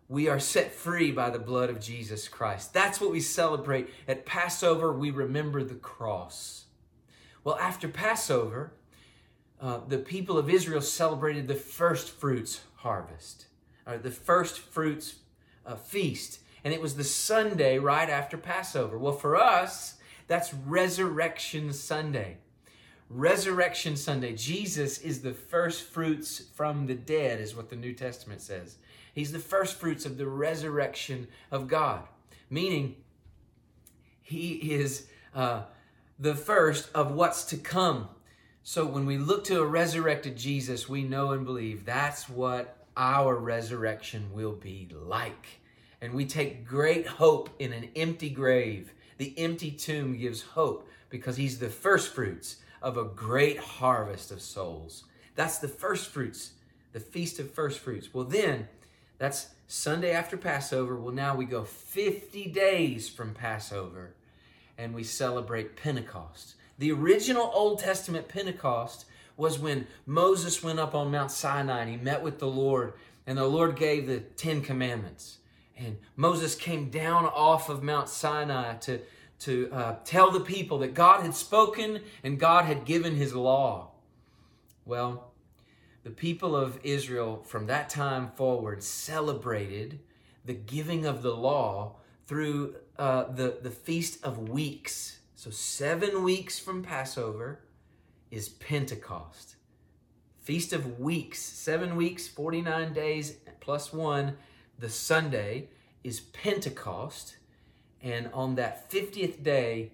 We 0.09 0.27
are 0.27 0.39
set 0.39 0.73
free 0.73 1.11
by 1.11 1.29
the 1.29 1.39
blood 1.39 1.69
of 1.69 1.79
Jesus 1.79 2.27
Christ. 2.27 2.73
That's 2.73 2.99
what 2.99 3.09
we 3.09 3.21
celebrate. 3.21 3.89
At 4.07 4.25
Passover, 4.25 4.93
we 4.93 5.09
remember 5.09 5.63
the 5.63 5.75
cross. 5.75 6.65
Well, 7.43 7.55
after 7.55 7.87
Passover, 7.87 8.73
uh, 9.61 9.79
the 9.87 9.97
people 9.97 10.37
of 10.37 10.49
Israel 10.49 10.81
celebrated 10.81 11.47
the 11.47 11.55
first 11.55 12.11
fruits 12.11 12.61
harvest, 12.75 13.45
or 13.87 13.97
the 13.97 14.11
first 14.11 14.59
fruits 14.59 15.15
uh, 15.65 15.75
feast. 15.75 16.39
And 16.65 16.73
it 16.73 16.81
was 16.81 16.95
the 16.95 17.03
Sunday 17.05 17.79
right 17.79 18.09
after 18.09 18.37
Passover. 18.37 18.97
Well, 18.97 19.13
for 19.13 19.37
us, 19.37 19.95
that's 20.27 20.53
Resurrection 20.53 21.71
Sunday. 21.71 22.37
Resurrection 23.13 23.95
Sunday. 23.95 24.33
Jesus 24.33 24.97
is 24.97 25.21
the 25.21 25.33
first 25.33 25.83
fruits 25.83 26.39
from 26.55 26.87
the 26.87 26.95
dead, 26.95 27.39
is 27.39 27.55
what 27.55 27.69
the 27.69 27.75
New 27.75 27.93
Testament 27.93 28.41
says. 28.41 28.77
He's 29.13 29.31
the 29.31 29.37
first 29.37 29.79
fruits 29.79 30.03
of 30.07 30.17
the 30.17 30.25
resurrection 30.25 31.27
of 31.51 31.67
God, 31.67 32.01
meaning 32.49 32.95
he 34.23 34.53
is 34.53 35.05
uh, 35.35 35.61
the 36.17 36.33
first 36.33 36.89
of 36.95 37.11
what's 37.11 37.43
to 37.45 37.57
come. 37.57 38.07
So 38.63 38.83
when 38.83 39.05
we 39.05 39.19
look 39.19 39.43
to 39.43 39.61
a 39.61 39.65
resurrected 39.65 40.35
Jesus, 40.35 40.89
we 40.89 41.03
know 41.03 41.33
and 41.33 41.45
believe 41.45 41.85
that's 41.85 42.27
what 42.27 42.87
our 42.97 43.35
resurrection 43.35 44.33
will 44.33 44.53
be 44.53 44.89
like. 44.91 45.59
And 46.01 46.13
we 46.13 46.25
take 46.25 46.65
great 46.65 47.05
hope 47.05 47.51
in 47.59 47.73
an 47.73 47.89
empty 47.95 48.31
grave. 48.31 48.91
The 49.19 49.37
empty 49.37 49.69
tomb 49.69 50.17
gives 50.17 50.41
hope 50.41 50.89
because 51.11 51.37
he's 51.37 51.59
the 51.59 51.69
first 51.69 52.11
fruits 52.11 52.57
of 52.83 52.97
a 52.97 53.05
great 53.05 53.57
harvest 53.57 54.29
of 54.31 54.41
souls. 54.41 55.05
That's 55.35 55.57
the 55.57 55.67
first 55.67 56.09
fruits, 56.09 56.51
the 56.91 56.99
feast 56.99 57.39
of 57.39 57.49
first 57.49 57.79
fruits. 57.79 58.13
Well, 58.13 58.25
then, 58.25 58.67
that's 59.17 59.47
Sunday 59.67 60.11
after 60.11 60.37
Passover. 60.37 60.95
Well, 60.95 61.13
now 61.13 61.35
we 61.35 61.45
go 61.45 61.63
50 61.63 62.45
days 62.49 63.09
from 63.09 63.33
Passover 63.33 64.13
and 64.77 64.93
we 64.93 65.03
celebrate 65.03 65.77
Pentecost. 65.77 66.55
The 66.77 66.91
original 66.91 67.49
Old 67.53 67.79
Testament 67.79 68.27
Pentecost 68.27 69.05
was 69.37 69.57
when 69.57 69.87
Moses 70.05 70.61
went 70.61 70.79
up 70.79 70.93
on 70.93 71.11
Mount 71.11 71.31
Sinai 71.31 71.81
and 71.81 71.89
he 71.89 71.97
met 71.97 72.21
with 72.21 72.39
the 72.39 72.47
Lord, 72.47 72.93
and 73.25 73.37
the 73.37 73.45
Lord 73.45 73.75
gave 73.75 74.07
the 74.07 74.19
Ten 74.19 74.61
Commandments. 74.61 75.37
And 75.77 75.97
Moses 76.15 76.55
came 76.55 76.89
down 76.89 77.25
off 77.25 77.69
of 77.69 77.81
Mount 77.81 78.09
Sinai 78.09 78.75
to, 78.75 78.99
to 79.39 79.69
uh, 79.71 79.95
tell 80.05 80.31
the 80.31 80.39
people 80.39 80.79
that 80.79 80.93
God 80.93 81.21
had 81.21 81.35
spoken 81.35 82.01
and 82.23 82.39
God 82.39 82.65
had 82.65 82.85
given 82.85 83.15
his 83.15 83.33
law. 83.33 83.91
Well, 84.85 85.33
the 86.03 86.09
people 86.09 86.55
of 86.55 86.79
Israel 86.83 87.43
from 87.45 87.67
that 87.67 87.89
time 87.89 88.31
forward 88.35 88.83
celebrated 88.83 89.99
the 90.45 90.53
giving 90.53 91.05
of 91.05 91.21
the 91.21 91.35
law 91.35 91.95
through 92.25 92.75
uh, 92.97 93.25
the, 93.31 93.57
the 93.61 93.71
Feast 93.71 94.23
of 94.23 94.49
Weeks. 94.49 95.19
So, 95.35 95.49
seven 95.49 96.23
weeks 96.23 96.59
from 96.59 96.83
Passover 96.83 97.59
is 98.31 98.49
Pentecost. 98.49 99.55
Feast 100.41 100.73
of 100.73 100.99
Weeks, 100.99 101.41
seven 101.41 101.95
weeks, 101.95 102.27
49 102.27 102.93
days 102.93 103.37
plus 103.61 103.93
one, 103.93 104.37
the 104.77 104.89
Sunday 104.89 105.69
is 106.03 106.19
Pentecost. 106.19 107.37
And 108.03 108.29
on 108.33 108.55
that 108.55 108.91
50th 108.91 109.41
day, 109.41 109.93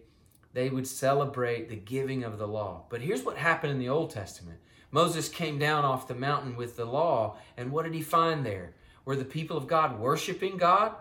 they 0.54 0.70
would 0.70 0.88
celebrate 0.88 1.70
the 1.70 1.76
giving 1.76 2.24
of 2.24 2.40
the 2.40 2.48
law. 2.48 2.84
But 2.90 3.02
here's 3.02 3.24
what 3.24 3.38
happened 3.38 3.72
in 3.72 3.80
the 3.80 3.90
Old 3.90 4.10
Testament 4.10 4.60
Moses 4.92 5.30
came 5.30 5.60
down 5.60 5.86
off 5.86 6.08
the 6.08 6.16
mountain 6.16 6.56
with 6.56 6.76
the 6.76 6.86
law, 6.86 7.38
and 7.56 7.72
what 7.72 7.86
did 7.86 7.94
he 7.94 8.02
find 8.02 8.46
there? 8.46 8.74
Were 9.06 9.16
the 9.16 9.26
people 9.26 9.56
of 9.56 9.68
God 9.68 10.00
worshiping 10.00 10.58
God? 10.58 10.96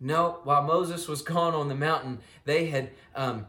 No, 0.00 0.40
while 0.44 0.62
Moses 0.62 1.06
was 1.06 1.22
gone 1.22 1.54
on 1.54 1.68
the 1.68 1.74
mountain, 1.74 2.18
they 2.44 2.66
had 2.66 2.90
um, 3.14 3.46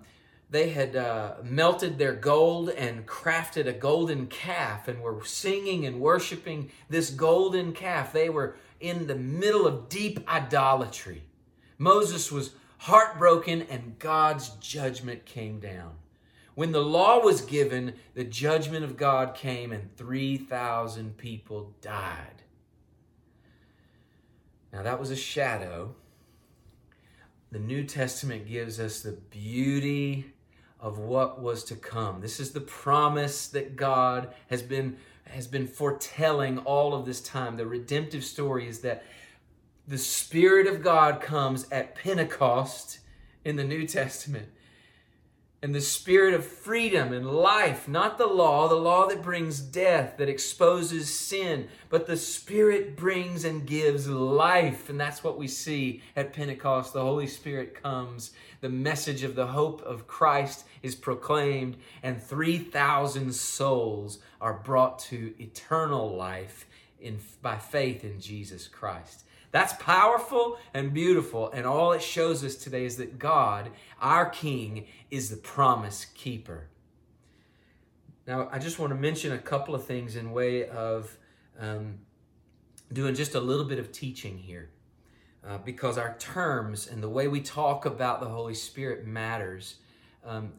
they 0.50 0.70
had 0.70 0.96
uh, 0.96 1.36
melted 1.44 1.98
their 1.98 2.14
gold 2.14 2.70
and 2.70 3.08
crafted 3.08 3.66
a 3.66 3.74
golden 3.74 4.28
calf 4.28 4.88
and 4.88 5.02
were 5.02 5.24
singing 5.26 5.86
and 5.86 6.00
worshiping 6.00 6.70
this 6.88 7.10
golden 7.10 7.74
calf. 7.74 8.14
They 8.14 8.30
were 8.30 8.56
in 8.80 9.08
the 9.08 9.16
middle 9.16 9.66
of 9.66 9.90
deep 9.90 10.20
idolatry. 10.30 11.24
Moses 11.78 12.32
was 12.32 12.52
heartbroken, 12.86 13.63
and 13.63 13.98
God's 13.98 14.50
judgment 14.62 15.25
came 15.25 15.60
down. 15.60 15.94
When 16.54 16.72
the 16.72 16.84
law 16.84 17.20
was 17.20 17.42
given, 17.42 17.96
the 18.13 18.24
judgment 18.24 18.86
of 18.86 18.96
God 18.96 19.34
came 19.34 19.72
and 19.72 19.96
3,000 19.98 21.18
people 21.18 21.74
died. 21.82 22.44
Now, 24.72 24.84
that 24.84 25.00
was 25.00 25.10
a 25.10 25.15
shadow. 25.15 25.96
The 27.51 27.58
New 27.58 27.86
Testament 27.86 28.48
gives 28.48 28.80
us 28.80 29.01
the 29.01 29.13
beauty 29.32 30.34
of 30.80 31.00
what 31.00 31.42
was 31.42 31.63
to 31.63 31.75
come. 31.75 32.22
This 32.22 32.39
is 32.39 32.51
the 32.51 32.62
promise 32.62 33.48
that 33.48 33.75
God 33.75 34.32
has 34.51 34.62
been 34.62 34.98
has 35.27 35.48
been 35.48 35.65
foretelling 35.68 36.60
all 36.60 36.94
of 36.94 37.06
this 37.06 37.20
time. 37.20 37.58
The 37.58 37.65
redemptive 37.65 38.24
story 38.24 38.68
is 38.68 38.82
that 38.82 39.04
the 39.88 39.98
Spirit 39.98 40.68
of 40.68 40.82
God 40.82 41.22
comes 41.22 41.68
at 41.72 41.96
Pentecost 41.96 43.00
in 43.44 43.56
the 43.56 43.63
New 43.63 43.86
Testament 43.86 44.50
and 45.65 45.74
the 45.74 45.82
spirit 45.82 46.36
of 46.36 46.46
freedom 46.46 47.12
and 47.12 47.27
life, 47.27 47.88
not 47.88 48.20
the 48.20 48.27
law, 48.27 48.68
the 48.68 48.75
law 48.75 49.08
that 49.08 49.24
brings 49.24 49.60
death, 49.60 50.15
that 50.18 50.30
exposes 50.30 51.12
sin, 51.12 51.68
but 51.89 52.06
the 52.06 52.18
spirit 52.18 52.96
brings 52.96 53.44
and 53.44 53.65
gives 53.65 54.08
life. 54.08 54.92
And 54.92 55.00
that's 55.00 55.24
what 55.24 55.39
we 55.39 55.48
see 55.48 56.04
at 56.15 56.34
Pentecost. 56.34 56.94
The 56.94 57.01
Holy 57.01 57.25
Spirit 57.25 57.82
comes, 57.82 58.30
the 58.62 58.70
message 58.70 59.24
of 59.24 59.34
the 59.34 59.48
hope 59.48 59.82
of 59.82 60.06
Christ 60.06 60.65
is 60.84 60.94
proclaimed, 60.94 61.77
and 62.04 62.22
3,000 62.22 63.34
souls 63.34 64.20
are 64.39 64.54
brought 64.54 65.00
to 65.00 65.34
eternal 65.39 66.15
life 66.15 66.68
in, 67.01 67.18
by 67.42 67.58
faith 67.58 68.04
in 68.04 68.20
Jesus 68.22 68.68
Christ. 68.68 69.24
That's 69.56 69.72
powerful 69.82 70.58
and 70.74 70.94
beautiful. 70.94 71.50
And 71.50 71.66
all 71.66 71.94
it 71.94 72.02
shows 72.02 72.44
us 72.44 72.56
today 72.56 72.84
is 72.84 72.98
that 72.98 73.18
God, 73.18 73.72
our 74.02 74.26
King, 74.30 74.86
is 75.10 75.30
the 75.30 75.38
promise 75.38 76.08
keeper. 76.14 76.68
Now, 78.28 78.50
I 78.52 78.60
just 78.60 78.80
want 78.80 78.92
to 78.92 79.00
mention 79.00 79.32
a 79.32 79.38
couple 79.38 79.74
of 79.74 79.86
things 79.86 80.18
in 80.18 80.34
way 80.34 80.68
of 80.68 81.18
um, 81.58 82.00
doing 82.92 83.16
just 83.16 83.34
a 83.34 83.40
little 83.40 83.64
bit 83.64 83.80
of 83.80 83.94
teaching 83.94 84.38
here. 84.38 84.72
Uh, 85.48 85.60
because 85.60 85.98
our 85.98 86.18
terms 86.20 86.90
and 86.90 87.02
the 87.02 87.08
way 87.08 87.30
we 87.30 87.40
talk 87.40 87.86
about 87.86 88.20
the 88.20 88.28
Holy 88.28 88.56
Spirit 88.56 89.08
matters. 89.08 89.76
Um, 90.26 90.52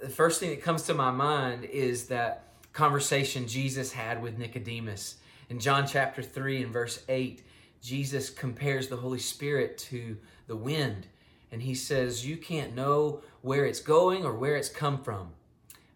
the 0.00 0.08
first 0.08 0.40
thing 0.40 0.50
that 0.50 0.64
comes 0.64 0.82
to 0.86 0.94
my 0.94 1.12
mind 1.12 1.62
is 1.66 2.08
that 2.08 2.48
conversation 2.72 3.46
Jesus 3.46 3.92
had 3.92 4.20
with 4.20 4.36
Nicodemus. 4.36 5.18
In 5.48 5.60
John 5.60 5.86
chapter 5.86 6.24
3 6.24 6.64
and 6.64 6.72
verse 6.72 7.04
8, 7.08 7.44
Jesus 7.82 8.30
compares 8.30 8.88
the 8.88 8.96
Holy 8.96 9.18
Spirit 9.18 9.76
to 9.76 10.16
the 10.46 10.56
wind. 10.56 11.08
And 11.50 11.62
he 11.62 11.74
says, 11.74 12.26
You 12.26 12.36
can't 12.36 12.74
know 12.74 13.22
where 13.42 13.66
it's 13.66 13.80
going 13.80 14.24
or 14.24 14.32
where 14.34 14.56
it's 14.56 14.68
come 14.68 15.02
from. 15.02 15.30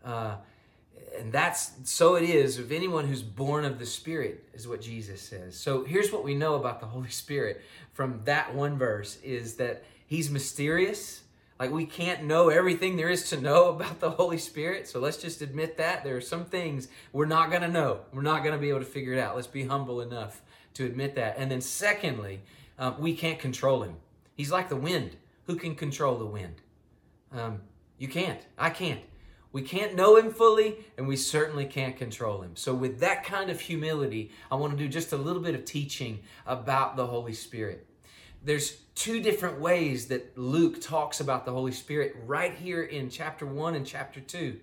Uh, 0.04 0.36
and 1.18 1.32
that's 1.32 1.72
so 1.84 2.16
it 2.16 2.24
is 2.24 2.58
of 2.58 2.72
anyone 2.72 3.06
who's 3.06 3.22
born 3.22 3.64
of 3.64 3.78
the 3.78 3.86
Spirit, 3.86 4.44
is 4.52 4.68
what 4.68 4.82
Jesus 4.82 5.22
says. 5.22 5.56
So 5.56 5.84
here's 5.84 6.12
what 6.12 6.24
we 6.24 6.34
know 6.34 6.56
about 6.56 6.80
the 6.80 6.86
Holy 6.86 7.08
Spirit 7.08 7.62
from 7.92 8.20
that 8.24 8.54
one 8.54 8.76
verse 8.76 9.18
is 9.22 9.54
that 9.54 9.84
he's 10.06 10.30
mysterious. 10.30 11.22
Like 11.58 11.70
we 11.70 11.86
can't 11.86 12.24
know 12.24 12.50
everything 12.50 12.96
there 12.96 13.08
is 13.08 13.30
to 13.30 13.40
know 13.40 13.68
about 13.76 14.00
the 14.00 14.10
Holy 14.10 14.38
Spirit. 14.38 14.88
So 14.88 15.00
let's 15.00 15.16
just 15.16 15.40
admit 15.40 15.78
that. 15.78 16.04
There 16.04 16.16
are 16.16 16.20
some 16.20 16.44
things 16.44 16.88
we're 17.12 17.26
not 17.26 17.50
going 17.50 17.62
to 17.62 17.68
know. 17.68 18.00
We're 18.12 18.22
not 18.22 18.42
going 18.42 18.54
to 18.54 18.60
be 18.60 18.68
able 18.68 18.80
to 18.80 18.84
figure 18.84 19.12
it 19.12 19.20
out. 19.20 19.36
Let's 19.36 19.46
be 19.46 19.64
humble 19.64 20.00
enough 20.00 20.42
to 20.76 20.86
admit 20.86 21.14
that. 21.16 21.36
And 21.38 21.50
then, 21.50 21.60
secondly, 21.60 22.40
um, 22.78 23.00
we 23.00 23.14
can't 23.14 23.38
control 23.38 23.82
him. 23.82 23.96
He's 24.34 24.50
like 24.50 24.68
the 24.68 24.76
wind. 24.76 25.16
Who 25.46 25.56
can 25.56 25.74
control 25.74 26.16
the 26.16 26.26
wind? 26.26 26.60
Um, 27.32 27.60
you 27.98 28.08
can't. 28.08 28.40
I 28.58 28.70
can't. 28.70 29.00
We 29.52 29.62
can't 29.62 29.94
know 29.94 30.16
him 30.16 30.30
fully, 30.30 30.84
and 30.98 31.08
we 31.08 31.16
certainly 31.16 31.64
can't 31.64 31.96
control 31.96 32.42
him. 32.42 32.56
So, 32.56 32.74
with 32.74 33.00
that 33.00 33.24
kind 33.24 33.48
of 33.48 33.60
humility, 33.60 34.30
I 34.50 34.56
want 34.56 34.72
to 34.72 34.78
do 34.78 34.88
just 34.88 35.12
a 35.12 35.16
little 35.16 35.40
bit 35.40 35.54
of 35.54 35.64
teaching 35.64 36.20
about 36.46 36.96
the 36.96 37.06
Holy 37.06 37.32
Spirit. 37.32 37.86
There's 38.44 38.76
two 38.94 39.20
different 39.20 39.58
ways 39.58 40.06
that 40.06 40.36
Luke 40.36 40.80
talks 40.80 41.20
about 41.20 41.46
the 41.46 41.52
Holy 41.52 41.72
Spirit 41.72 42.16
right 42.26 42.54
here 42.54 42.82
in 42.82 43.08
chapter 43.08 43.46
1 43.46 43.74
and 43.74 43.86
chapter 43.86 44.20
2. 44.20 44.58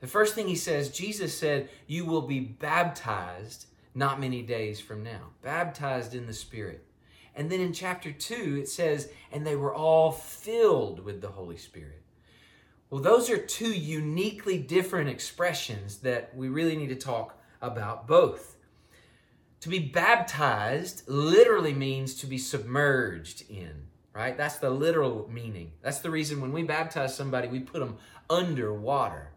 The 0.00 0.06
first 0.06 0.34
thing 0.34 0.46
he 0.46 0.56
says, 0.56 0.90
Jesus 0.90 1.36
said, 1.36 1.70
You 1.86 2.04
will 2.04 2.22
be 2.22 2.40
baptized 2.40 3.66
not 3.94 4.20
many 4.20 4.42
days 4.42 4.80
from 4.80 5.02
now, 5.02 5.30
baptized 5.42 6.14
in 6.14 6.26
the 6.26 6.32
Spirit. 6.32 6.86
And 7.34 7.50
then 7.50 7.60
in 7.60 7.72
chapter 7.72 8.12
2, 8.12 8.58
it 8.60 8.68
says, 8.68 9.10
And 9.32 9.46
they 9.46 9.56
were 9.56 9.74
all 9.74 10.12
filled 10.12 11.04
with 11.04 11.20
the 11.20 11.28
Holy 11.28 11.56
Spirit. 11.56 12.02
Well, 12.90 13.02
those 13.02 13.28
are 13.30 13.38
two 13.38 13.72
uniquely 13.72 14.58
different 14.58 15.08
expressions 15.08 15.98
that 15.98 16.34
we 16.36 16.48
really 16.48 16.76
need 16.76 16.90
to 16.90 16.96
talk 16.96 17.40
about 17.60 18.06
both. 18.06 18.56
To 19.60 19.68
be 19.68 19.78
baptized 19.78 21.08
literally 21.08 21.72
means 21.72 22.14
to 22.16 22.26
be 22.26 22.38
submerged 22.38 23.50
in, 23.50 23.86
right? 24.12 24.36
That's 24.36 24.58
the 24.58 24.70
literal 24.70 25.28
meaning. 25.32 25.72
That's 25.82 26.00
the 26.00 26.10
reason 26.10 26.40
when 26.40 26.52
we 26.52 26.62
baptize 26.62 27.16
somebody, 27.16 27.48
we 27.48 27.60
put 27.60 27.80
them 27.80 27.96
underwater. 28.28 29.30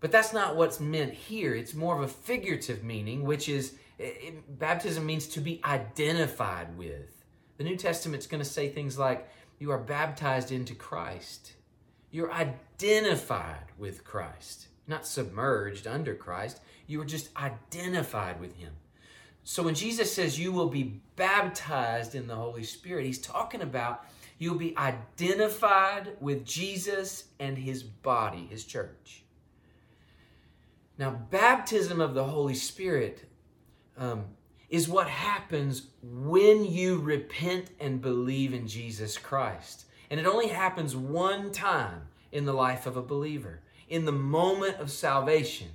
But 0.00 0.10
that's 0.10 0.32
not 0.32 0.56
what's 0.56 0.80
meant 0.80 1.12
here. 1.12 1.54
It's 1.54 1.74
more 1.74 1.94
of 1.94 2.02
a 2.02 2.08
figurative 2.08 2.82
meaning, 2.82 3.22
which 3.22 3.48
is 3.48 3.74
it, 3.98 4.58
baptism 4.58 5.04
means 5.04 5.26
to 5.28 5.40
be 5.40 5.60
identified 5.64 6.76
with. 6.76 7.24
The 7.58 7.64
New 7.64 7.76
Testament's 7.76 8.26
going 8.26 8.42
to 8.42 8.48
say 8.48 8.70
things 8.70 8.98
like, 8.98 9.28
You 9.58 9.70
are 9.72 9.78
baptized 9.78 10.52
into 10.52 10.74
Christ. 10.74 11.52
You're 12.10 12.32
identified 12.32 13.66
with 13.78 14.02
Christ, 14.02 14.68
not 14.86 15.06
submerged 15.06 15.86
under 15.86 16.14
Christ. 16.14 16.60
You 16.86 17.02
are 17.02 17.06
just 17.06 17.28
identified 17.36 18.40
with 18.40 18.56
Him. 18.56 18.72
So 19.44 19.62
when 19.62 19.74
Jesus 19.74 20.12
says 20.12 20.38
you 20.38 20.50
will 20.50 20.68
be 20.68 21.00
baptized 21.16 22.14
in 22.14 22.26
the 22.26 22.34
Holy 22.34 22.64
Spirit, 22.64 23.04
He's 23.04 23.18
talking 23.18 23.60
about 23.60 24.06
you'll 24.38 24.56
be 24.56 24.76
identified 24.78 26.16
with 26.20 26.46
Jesus 26.46 27.24
and 27.38 27.58
His 27.58 27.82
body, 27.82 28.46
His 28.50 28.64
church. 28.64 29.24
Now, 31.00 31.12
baptism 31.30 31.98
of 31.98 32.12
the 32.12 32.24
Holy 32.24 32.54
Spirit 32.54 33.24
um, 33.96 34.26
is 34.68 34.86
what 34.86 35.08
happens 35.08 35.86
when 36.02 36.62
you 36.66 36.98
repent 36.98 37.70
and 37.80 38.02
believe 38.02 38.52
in 38.52 38.68
Jesus 38.68 39.16
Christ. 39.16 39.86
And 40.10 40.20
it 40.20 40.26
only 40.26 40.48
happens 40.48 40.94
one 40.94 41.52
time 41.52 42.02
in 42.32 42.44
the 42.44 42.52
life 42.52 42.84
of 42.84 42.98
a 42.98 43.02
believer, 43.02 43.62
in 43.88 44.04
the 44.04 44.12
moment 44.12 44.76
of 44.76 44.90
salvation. 44.90 45.68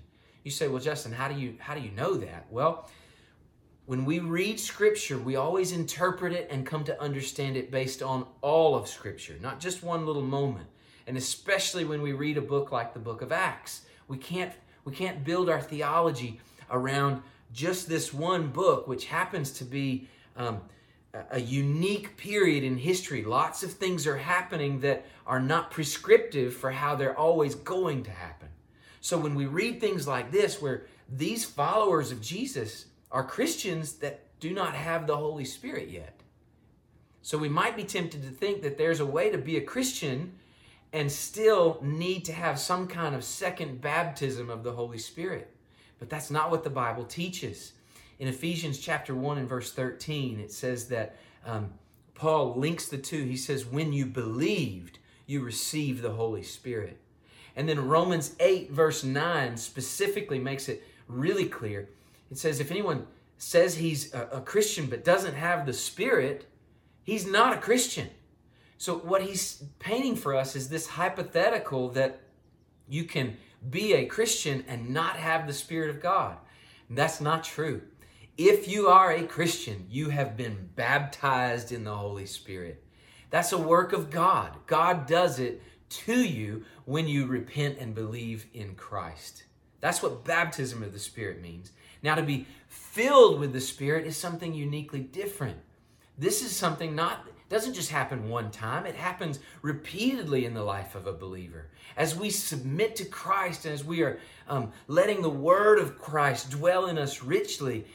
You 0.44 0.52
say, 0.52 0.68
"Well, 0.68 0.80
Justin, 0.80 1.12
how 1.14 1.28
do 1.28 1.34
you 1.34 1.56
how 1.58 1.74
do 1.74 1.82
you 1.82 1.90
know 1.90 2.14
that?" 2.18 2.46
Well, 2.52 2.88
when 3.88 4.06
we 4.06 4.20
read 4.20 4.60
scripture, 4.60 5.18
we 5.18 5.36
always 5.36 5.72
interpret 5.72 6.34
it 6.34 6.48
and 6.52 6.68
come 6.68 6.84
to 6.84 7.02
understand 7.02 7.58
it 7.58 7.72
based 7.72 8.04
on 8.04 8.28
all 8.42 8.76
of 8.76 8.88
scripture, 8.88 9.38
not 9.42 9.60
just 9.60 9.82
one 9.82 10.06
little 10.06 10.22
moment. 10.22 10.68
And 11.08 11.18
especially 11.18 11.84
when 11.84 12.04
we 12.04 12.14
read 12.14 12.38
a 12.38 12.42
book 12.42 12.72
like 12.72 12.94
the 12.94 13.00
book 13.00 13.24
of 13.24 13.32
Acts, 13.32 13.88
we 14.08 14.18
can't 14.18 14.54
we 14.86 14.94
can't 14.94 15.24
build 15.24 15.50
our 15.50 15.62
theology 15.62 16.40
around 16.72 17.22
just 17.52 17.90
this 17.90 18.14
one 18.14 18.48
book, 18.48 18.88
which 18.88 19.06
happens 19.06 19.52
to 19.52 19.66
be 19.66 20.08
um, 20.38 20.62
a 21.32 21.40
unique 21.40 22.16
period 22.18 22.64
in 22.64 22.78
history. 22.78 23.24
Lots 23.24 23.64
of 23.64 23.74
things 23.74 24.06
are 24.06 24.18
happening 24.18 24.80
that 24.82 25.06
are 25.26 25.40
not 25.40 25.72
prescriptive 25.72 26.54
for 26.54 26.72
how 26.72 26.96
they're 26.96 27.18
always 27.18 27.56
going 27.56 28.04
to 28.04 28.12
happen. 28.12 28.50
So 29.02 29.18
when 29.18 29.36
we 29.36 29.46
read 29.46 29.80
things 29.80 30.08
like 30.08 30.32
this, 30.32 30.62
where 30.62 30.86
these 31.10 31.46
followers 31.46 32.12
of 32.12 32.22
Jesus 32.22 32.86
are 33.12 33.24
Christians 33.24 33.94
that 33.94 34.22
do 34.40 34.54
not 34.54 34.76
have 34.76 35.08
the 35.08 35.16
Holy 35.16 35.46
Spirit 35.46 35.90
yet. 35.90 36.20
So 37.22 37.38
we 37.38 37.50
might 37.50 37.76
be 37.76 37.84
tempted 37.84 38.22
to 38.24 38.30
think 38.30 38.62
that 38.62 38.78
there's 38.78 39.00
a 39.00 39.06
way 39.06 39.30
to 39.30 39.38
be 39.38 39.58
a 39.58 39.62
Christian 39.62 40.34
and 40.96 41.12
still 41.12 41.78
need 41.82 42.24
to 42.24 42.32
have 42.32 42.58
some 42.58 42.88
kind 42.88 43.14
of 43.14 43.22
second 43.22 43.82
baptism 43.82 44.50
of 44.50 44.64
the 44.64 44.72
Holy 44.72 44.98
Spirit. 44.98 45.54
But 46.00 46.10
that's 46.10 46.32
not 46.32 46.50
what 46.50 46.64
the 46.64 46.70
Bible 46.70 47.04
teaches. 47.04 47.74
In 48.18 48.30
Ephesians 48.30 48.80
chapter 48.80 49.14
1 49.14 49.38
and 49.38 49.50
verse 49.50 49.74
13, 49.74 50.40
it 50.40 50.54
says 50.54 50.88
that 50.88 51.18
um, 51.46 51.74
Paul 52.14 52.56
links 52.56 52.88
the 52.88 52.98
two. 52.98 53.26
He 53.26 53.36
says, 53.36 53.66
When 53.66 53.92
you 53.92 54.06
believed, 54.06 55.00
you 55.26 55.42
received 55.42 56.02
the 56.02 56.14
Holy 56.14 56.44
Spirit. 56.44 56.98
And 57.58 57.68
then 57.68 57.90
Romans 57.90 58.34
8, 58.40 58.72
verse 58.72 59.04
9, 59.04 59.58
specifically 59.58 60.40
makes 60.40 60.70
it 60.70 60.82
really 61.10 61.46
clear. 61.46 61.90
It 62.32 62.38
says, 62.38 62.62
If 62.62 62.72
anyone 62.72 63.06
says 63.38 63.76
he's 63.76 64.14
a, 64.14 64.30
a 64.32 64.40
Christian 64.40 64.86
but 64.86 65.04
doesn't 65.04 65.36
have 65.36 65.66
the 65.66 65.74
Spirit, 65.74 66.46
he's 67.04 67.28
not 67.28 67.52
a 67.52 67.60
Christian. 67.60 68.12
So, 68.78 68.98
what 68.98 69.22
he's 69.22 69.64
painting 69.80 70.16
for 70.16 70.36
us 70.36 70.56
is 70.56 70.70
this 70.70 70.88
hypothetical 70.88 71.90
that 71.90 72.22
you 72.88 73.06
can 73.06 73.38
be 73.70 73.94
a 73.94 74.06
Christian 74.06 74.64
and 74.68 74.90
not 74.90 75.16
have 75.16 75.48
the 75.48 75.54
Spirit 75.54 75.90
of 75.90 76.02
God. 76.02 76.38
That's 76.90 77.22
not 77.22 77.44
true. 77.44 77.82
If 78.38 78.68
you 78.68 78.88
are 78.88 79.12
a 79.12 79.24
Christian, 79.24 79.88
you 79.90 80.10
have 80.10 80.36
been 80.36 80.70
baptized 80.76 81.72
in 81.72 81.84
the 81.84 81.96
Holy 81.96 82.26
Spirit. 82.26 82.84
That's 83.30 83.54
a 83.54 83.58
work 83.58 83.94
of 83.94 84.12
God. 84.12 84.58
God 84.68 85.08
does 85.08 85.40
it 85.40 85.62
to 85.90 86.22
you 86.22 86.66
when 86.84 87.08
you 87.08 87.26
repent 87.26 87.78
and 87.80 87.96
believe 87.96 88.46
in 88.54 88.76
Christ. 88.76 89.46
That's 89.80 90.04
what 90.04 90.26
baptism 90.26 90.84
of 90.84 90.94
the 90.94 91.00
Spirit 91.00 91.42
means. 91.42 91.72
Now, 92.04 92.16
to 92.16 92.24
be 92.24 92.46
filled 92.68 93.40
with 93.40 93.54
the 93.54 93.62
Spirit 93.62 94.06
is 94.06 94.18
something 94.18 94.54
uniquely 94.54 95.00
different. 95.00 95.58
This 96.18 96.44
is 96.44 96.56
something 96.56 96.96
not 96.96 97.26
doesn't 97.50 97.74
just 97.74 97.92
happen 97.92 98.30
one 98.30 98.52
time, 98.52 98.86
it 98.86 98.96
happens 98.96 99.40
repeatedly 99.62 100.46
in 100.46 100.54
the 100.54 100.64
life 100.64 100.96
of 100.96 101.08
a 101.08 101.14
believer. 101.14 101.68
As 101.96 102.16
we 102.16 102.30
submit 102.30 102.96
to 102.98 103.06
Christ 103.06 103.66
and 103.66 103.74
as 103.74 103.84
we 103.84 104.02
are 104.02 104.20
um, 104.48 104.72
letting 104.88 105.22
the 105.22 105.30
Word 105.30 105.80
of 105.80 106.00
Christ 106.00 106.50
dwell 106.50 106.88
in 106.88 106.98
us 106.98 107.22
richly, 107.22 107.86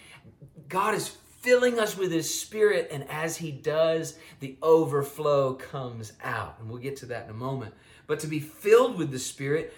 God 0.68 0.94
is 0.94 1.16
filling 1.40 1.78
us 1.78 1.96
with 1.96 2.12
His 2.12 2.32
Spirit, 2.32 2.88
and 2.92 3.08
as 3.10 3.36
He 3.36 3.50
does, 3.50 4.18
the 4.40 4.56
overflow 4.62 5.54
comes 5.54 6.12
out. 6.22 6.56
And 6.60 6.68
we'll 6.68 6.78
get 6.78 6.96
to 6.98 7.06
that 7.06 7.24
in 7.24 7.30
a 7.30 7.34
moment. 7.34 7.74
But 8.06 8.20
to 8.20 8.26
be 8.26 8.40
filled 8.40 8.98
with 8.98 9.10
the 9.10 9.18
Spirit 9.18 9.74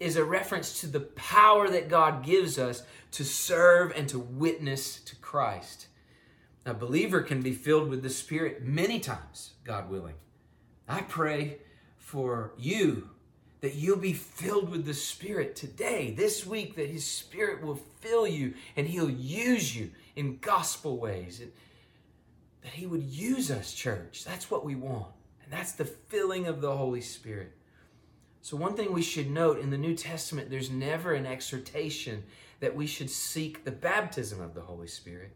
is 0.00 0.16
a 0.16 0.24
reference 0.24 0.80
to 0.80 0.86
the 0.86 1.00
power 1.00 1.68
that 1.68 1.88
God 1.88 2.24
gives 2.24 2.58
us 2.58 2.84
to 3.12 3.24
serve 3.24 3.92
and 3.94 4.08
to 4.08 4.18
witness 4.18 5.00
to 5.00 5.16
Christ. 5.16 5.88
A 6.66 6.72
believer 6.72 7.20
can 7.20 7.42
be 7.42 7.52
filled 7.52 7.90
with 7.90 8.02
the 8.02 8.10
Spirit 8.10 8.62
many 8.62 8.98
times, 8.98 9.52
God 9.64 9.90
willing. 9.90 10.14
I 10.88 11.02
pray 11.02 11.58
for 11.98 12.52
you 12.56 13.10
that 13.60 13.74
you'll 13.74 13.98
be 13.98 14.12
filled 14.12 14.70
with 14.70 14.84
the 14.84 14.94
Spirit 14.94 15.56
today, 15.56 16.14
this 16.16 16.46
week, 16.46 16.76
that 16.76 16.88
His 16.88 17.06
Spirit 17.06 17.62
will 17.62 17.80
fill 18.00 18.26
you 18.26 18.54
and 18.76 18.86
He'll 18.86 19.10
use 19.10 19.76
you 19.76 19.90
in 20.16 20.38
gospel 20.38 20.98
ways. 20.98 21.42
that 22.62 22.72
He 22.72 22.86
would 22.86 23.02
use 23.02 23.50
us, 23.50 23.72
church. 23.72 24.24
That's 24.24 24.50
what 24.50 24.64
we 24.64 24.74
want. 24.74 25.08
And 25.42 25.52
that's 25.52 25.72
the 25.72 25.84
filling 25.84 26.46
of 26.46 26.60
the 26.60 26.76
Holy 26.76 27.00
Spirit. 27.02 27.52
So, 28.40 28.58
one 28.58 28.74
thing 28.74 28.92
we 28.92 29.00
should 29.00 29.30
note 29.30 29.58
in 29.58 29.70
the 29.70 29.78
New 29.78 29.94
Testament, 29.94 30.50
there's 30.50 30.70
never 30.70 31.14
an 31.14 31.24
exhortation 31.24 32.24
that 32.60 32.76
we 32.76 32.86
should 32.86 33.08
seek 33.08 33.64
the 33.64 33.70
baptism 33.70 34.40
of 34.40 34.54
the 34.54 34.60
Holy 34.60 34.88
Spirit. 34.88 35.34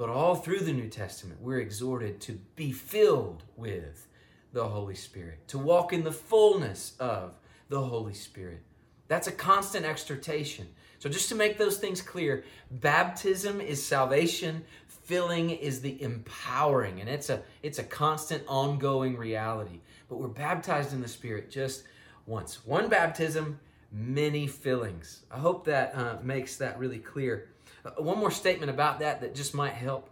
But 0.00 0.08
all 0.08 0.34
through 0.34 0.60
the 0.60 0.72
New 0.72 0.88
Testament, 0.88 1.42
we're 1.42 1.60
exhorted 1.60 2.22
to 2.22 2.40
be 2.56 2.72
filled 2.72 3.42
with 3.54 4.08
the 4.54 4.66
Holy 4.66 4.94
Spirit, 4.94 5.46
to 5.48 5.58
walk 5.58 5.92
in 5.92 6.04
the 6.04 6.10
fullness 6.10 6.94
of 6.98 7.34
the 7.68 7.82
Holy 7.82 8.14
Spirit. 8.14 8.62
That's 9.08 9.26
a 9.26 9.32
constant 9.32 9.84
exhortation. 9.84 10.68
So, 11.00 11.10
just 11.10 11.28
to 11.28 11.34
make 11.34 11.58
those 11.58 11.76
things 11.76 12.00
clear, 12.00 12.44
baptism 12.70 13.60
is 13.60 13.84
salvation, 13.84 14.64
filling 14.86 15.50
is 15.50 15.82
the 15.82 16.00
empowering, 16.02 16.98
and 17.00 17.10
it's 17.10 17.28
a 17.28 17.42
it's 17.62 17.78
a 17.78 17.84
constant, 17.84 18.42
ongoing 18.48 19.18
reality. 19.18 19.80
But 20.08 20.16
we're 20.16 20.28
baptized 20.28 20.94
in 20.94 21.02
the 21.02 21.08
Spirit 21.08 21.50
just 21.50 21.82
once. 22.24 22.64
One 22.64 22.88
baptism, 22.88 23.60
many 23.92 24.46
fillings. 24.46 25.24
I 25.30 25.38
hope 25.38 25.66
that 25.66 25.94
uh, 25.94 26.16
makes 26.22 26.56
that 26.56 26.78
really 26.78 27.00
clear. 27.00 27.48
Uh, 27.84 28.02
one 28.02 28.18
more 28.18 28.30
statement 28.30 28.70
about 28.70 29.00
that 29.00 29.20
that 29.20 29.34
just 29.34 29.54
might 29.54 29.74
help. 29.74 30.10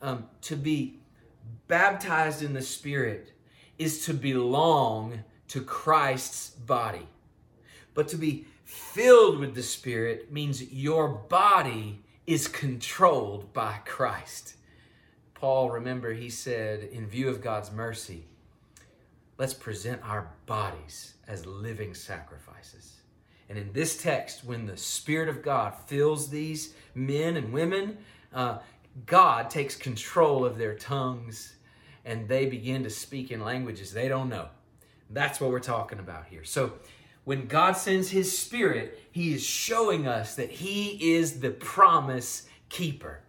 Um, 0.00 0.28
to 0.42 0.56
be 0.56 1.00
baptized 1.68 2.42
in 2.42 2.54
the 2.54 2.62
Spirit 2.62 3.32
is 3.78 4.04
to 4.06 4.14
belong 4.14 5.24
to 5.48 5.62
Christ's 5.62 6.50
body. 6.50 7.06
But 7.94 8.08
to 8.08 8.16
be 8.16 8.46
filled 8.64 9.38
with 9.38 9.54
the 9.54 9.62
Spirit 9.62 10.32
means 10.32 10.72
your 10.72 11.08
body 11.08 12.00
is 12.26 12.48
controlled 12.48 13.52
by 13.52 13.78
Christ. 13.84 14.56
Paul, 15.34 15.70
remember, 15.70 16.12
he 16.12 16.30
said, 16.30 16.84
in 16.84 17.06
view 17.06 17.28
of 17.28 17.42
God's 17.42 17.72
mercy, 17.72 18.24
let's 19.38 19.54
present 19.54 20.00
our 20.04 20.30
bodies 20.46 21.14
as 21.26 21.44
living 21.46 21.94
sacrifices. 21.94 23.01
And 23.48 23.58
in 23.58 23.72
this 23.72 23.96
text, 23.96 24.44
when 24.44 24.66
the 24.66 24.76
Spirit 24.76 25.28
of 25.28 25.42
God 25.42 25.74
fills 25.86 26.30
these 26.30 26.74
men 26.94 27.36
and 27.36 27.52
women, 27.52 27.98
uh, 28.32 28.58
God 29.06 29.50
takes 29.50 29.76
control 29.76 30.44
of 30.44 30.58
their 30.58 30.74
tongues 30.74 31.56
and 32.04 32.28
they 32.28 32.46
begin 32.46 32.82
to 32.82 32.90
speak 32.90 33.30
in 33.30 33.40
languages 33.40 33.92
they 33.92 34.08
don't 34.08 34.28
know. 34.28 34.48
That's 35.10 35.40
what 35.40 35.50
we're 35.50 35.60
talking 35.60 35.98
about 35.98 36.26
here. 36.26 36.44
So, 36.44 36.72
when 37.24 37.46
God 37.46 37.76
sends 37.76 38.10
His 38.10 38.36
Spirit, 38.36 39.00
He 39.12 39.32
is 39.34 39.42
showing 39.42 40.08
us 40.08 40.34
that 40.34 40.50
He 40.50 41.14
is 41.14 41.40
the 41.40 41.50
promise 41.50 42.48
keeper. 42.68 43.20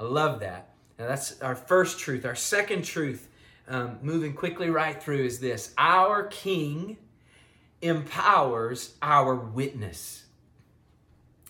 I 0.00 0.04
love 0.04 0.40
that. 0.40 0.70
Now, 0.98 1.08
that's 1.08 1.40
our 1.42 1.54
first 1.54 1.98
truth. 1.98 2.24
Our 2.24 2.34
second 2.34 2.84
truth, 2.84 3.28
um, 3.68 3.98
moving 4.00 4.32
quickly 4.32 4.70
right 4.70 5.00
through, 5.02 5.24
is 5.24 5.40
this 5.40 5.74
Our 5.76 6.24
King 6.28 6.96
empowers 7.84 8.94
our 9.02 9.34
witness. 9.34 10.24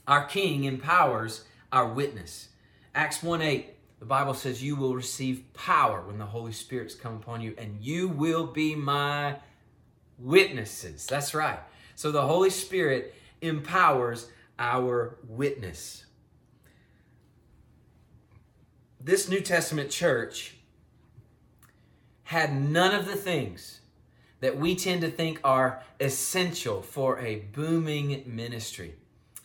Our 0.06 0.26
King 0.26 0.64
empowers 0.64 1.44
our 1.72 1.86
witness. 1.86 2.48
Acts 2.94 3.22
1 3.22 3.40
8, 3.40 3.74
the 4.00 4.04
Bible 4.04 4.34
says, 4.34 4.62
You 4.62 4.76
will 4.76 4.94
receive 4.94 5.44
power 5.54 6.02
when 6.02 6.18
the 6.18 6.26
Holy 6.26 6.52
Spirit's 6.52 6.94
come 6.94 7.14
upon 7.14 7.40
you, 7.40 7.54
and 7.56 7.80
you 7.80 8.08
will 8.08 8.46
be 8.46 8.74
my 8.74 9.36
witnesses. 10.18 11.06
That's 11.06 11.34
right. 11.34 11.60
So 11.94 12.10
the 12.10 12.26
Holy 12.26 12.50
Spirit 12.50 13.14
empowers 13.40 14.28
our 14.58 15.18
witness. 15.28 16.04
This 19.00 19.28
New 19.28 19.40
Testament 19.40 19.90
church 19.90 20.56
had 22.24 22.60
none 22.60 22.94
of 22.94 23.06
the 23.06 23.16
things 23.16 23.80
that 24.44 24.59
we 24.59 24.76
tend 24.76 25.00
to 25.00 25.11
think 25.11 25.40
are 25.42 25.83
essential 26.00 26.83
for 26.83 27.18
a 27.18 27.37
booming 27.54 28.22
ministry. 28.26 28.94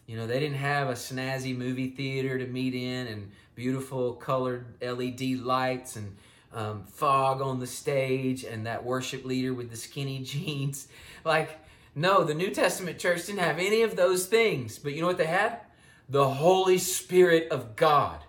You 0.08 0.18
know, 0.18 0.28
they 0.28 0.42
didn't 0.42 0.58
have 0.58 0.90
a 0.90 0.94
snazzy 0.94 1.56
movie 1.56 1.90
theater 1.90 2.38
to 2.38 2.46
meet 2.46 2.74
in 2.76 3.08
and 3.08 3.32
beautiful 3.56 4.12
colored 4.12 4.66
LED 4.82 5.40
lights 5.40 5.96
and 5.96 6.18
um, 6.54 6.84
fog 6.84 7.42
on 7.42 7.62
the 7.62 7.68
stage 7.68 8.44
and 8.44 8.66
that 8.66 8.84
worship 8.84 9.24
leader 9.24 9.54
with 9.54 9.70
the 9.70 9.78
skinny 9.78 10.20
jeans. 10.24 10.90
Like, 11.24 11.58
no, 11.96 12.26
the 12.26 12.34
New 12.34 12.50
Testament 12.50 13.00
church 13.00 13.26
didn't 13.28 13.40
have 13.40 13.58
any 13.58 13.84
of 13.84 13.96
those 13.96 14.26
things. 14.26 14.78
But 14.78 14.92
you 14.92 15.00
know 15.00 15.08
what 15.08 15.18
they 15.18 15.28
had? 15.28 15.62
The 16.10 16.28
Holy 16.28 16.78
Spirit 16.78 17.48
of 17.52 17.78
God. 17.78 18.20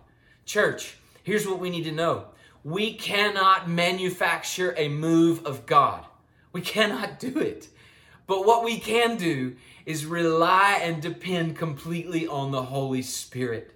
Church, 0.45 0.99
here's 1.25 1.49
what 1.49 1.59
we 1.59 1.69
need 1.69 1.85
to 1.85 1.93
know 1.93 2.27
we 2.63 2.95
cannot 2.95 3.69
manufacture 3.69 4.73
a 4.77 4.89
move 4.89 5.45
of 5.45 5.67
God, 5.67 6.05
we 6.53 6.61
cannot 6.61 7.19
do 7.19 7.39
it. 7.39 7.69
But 8.27 8.47
what 8.47 8.65
we 8.65 8.79
can 8.79 9.17
do 9.17 9.57
is 9.87 10.07
rely 10.07 10.81
and 10.83 11.03
depend 11.03 11.57
completely 11.57 12.27
on 12.27 12.51
the 12.51 12.63
Holy 12.63 13.03
Spirit. 13.03 13.73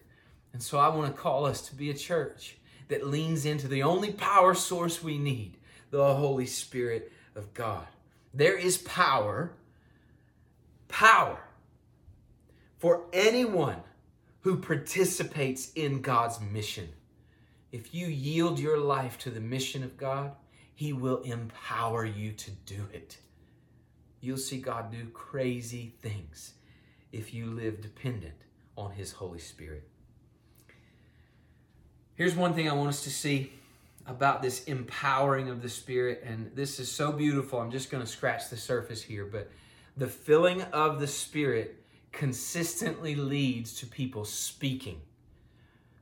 And 0.52 0.62
so 0.62 0.78
I 0.78 0.88
want 0.88 1.14
to 1.14 1.20
call 1.20 1.44
us 1.44 1.60
to 1.68 1.74
be 1.74 1.90
a 1.90 1.94
church 1.94 2.56
that 2.88 3.06
leans 3.06 3.44
into 3.44 3.66
the 3.66 3.82
only 3.82 4.12
power 4.12 4.54
source 4.54 5.02
we 5.02 5.18
need 5.18 5.56
the 5.90 6.14
Holy 6.14 6.46
Spirit 6.46 7.12
of 7.34 7.52
God. 7.54 7.86
There 8.32 8.56
is 8.56 8.78
power, 8.78 9.52
power 10.88 11.38
for 12.78 13.06
anyone 13.12 13.80
who 14.40 14.56
participates 14.56 15.72
in 15.74 16.02
God's 16.02 16.40
mission. 16.40 16.88
If 17.72 17.94
you 17.94 18.06
yield 18.06 18.58
your 18.58 18.78
life 18.78 19.18
to 19.18 19.30
the 19.30 19.40
mission 19.40 19.82
of 19.82 19.96
God, 19.96 20.32
He 20.74 20.92
will 20.92 21.22
empower 21.22 22.04
you 22.04 22.32
to 22.32 22.50
do 22.50 22.86
it. 22.92 23.18
You'll 24.20 24.38
see 24.38 24.58
God 24.58 24.90
do 24.90 25.06
crazy 25.10 25.94
things 26.02 26.54
if 27.12 27.32
you 27.32 27.46
live 27.46 27.80
dependent 27.80 28.34
on 28.76 28.90
His 28.90 29.12
Holy 29.12 29.38
Spirit. 29.38 29.88
Here's 32.16 32.34
one 32.34 32.54
thing 32.54 32.68
I 32.68 32.74
want 32.74 32.88
us 32.88 33.04
to 33.04 33.10
see 33.10 33.52
about 34.06 34.42
this 34.42 34.64
empowering 34.64 35.48
of 35.48 35.62
the 35.62 35.68
Spirit, 35.68 36.22
and 36.24 36.50
this 36.54 36.78
is 36.78 36.90
so 36.90 37.12
beautiful. 37.12 37.60
I'm 37.60 37.70
just 37.70 37.90
going 37.90 38.04
to 38.04 38.10
scratch 38.10 38.50
the 38.50 38.56
surface 38.56 39.02
here, 39.02 39.24
but 39.24 39.50
the 39.96 40.06
filling 40.06 40.62
of 40.62 41.00
the 41.00 41.06
Spirit 41.06 41.84
consistently 42.12 43.14
leads 43.14 43.74
to 43.74 43.86
people 43.86 44.24
speaking. 44.24 45.00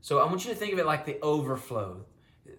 So 0.00 0.18
I 0.18 0.24
want 0.24 0.44
you 0.44 0.50
to 0.50 0.56
think 0.56 0.72
of 0.72 0.78
it 0.78 0.86
like 0.86 1.06
the 1.06 1.20
overflow. 1.20 2.04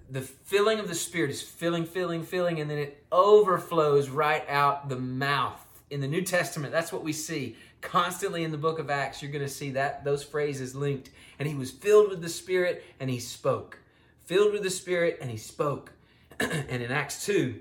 The 0.09 0.21
filling 0.21 0.79
of 0.79 0.87
the 0.87 0.95
Spirit 0.95 1.31
is 1.31 1.41
filling, 1.41 1.85
filling, 1.85 2.23
filling, 2.23 2.59
and 2.59 2.69
then 2.69 2.77
it 2.77 3.03
overflows 3.11 4.09
right 4.09 4.47
out 4.47 4.89
the 4.89 4.99
mouth. 4.99 5.59
In 5.89 6.01
the 6.01 6.07
New 6.07 6.21
Testament, 6.21 6.71
that's 6.71 6.91
what 6.91 7.03
we 7.03 7.13
see 7.13 7.55
constantly 7.83 8.43
in 8.43 8.51
the 8.51 8.57
book 8.57 8.79
of 8.79 8.89
Acts, 8.89 9.21
you're 9.21 9.31
going 9.31 9.45
to 9.45 9.51
see 9.51 9.71
that 9.71 10.03
those 10.03 10.23
phrases 10.23 10.73
linked. 10.73 11.11
And 11.37 11.47
he 11.47 11.53
was 11.53 11.69
filled 11.69 12.09
with 12.09 12.21
the 12.21 12.29
Spirit 12.29 12.83
and 12.99 13.09
he 13.09 13.19
spoke. 13.19 13.79
Filled 14.25 14.53
with 14.53 14.63
the 14.63 14.69
Spirit 14.69 15.19
and 15.21 15.29
he 15.29 15.37
spoke. 15.37 15.91
and 16.39 16.81
in 16.81 16.91
Acts 16.91 17.25
2, 17.25 17.59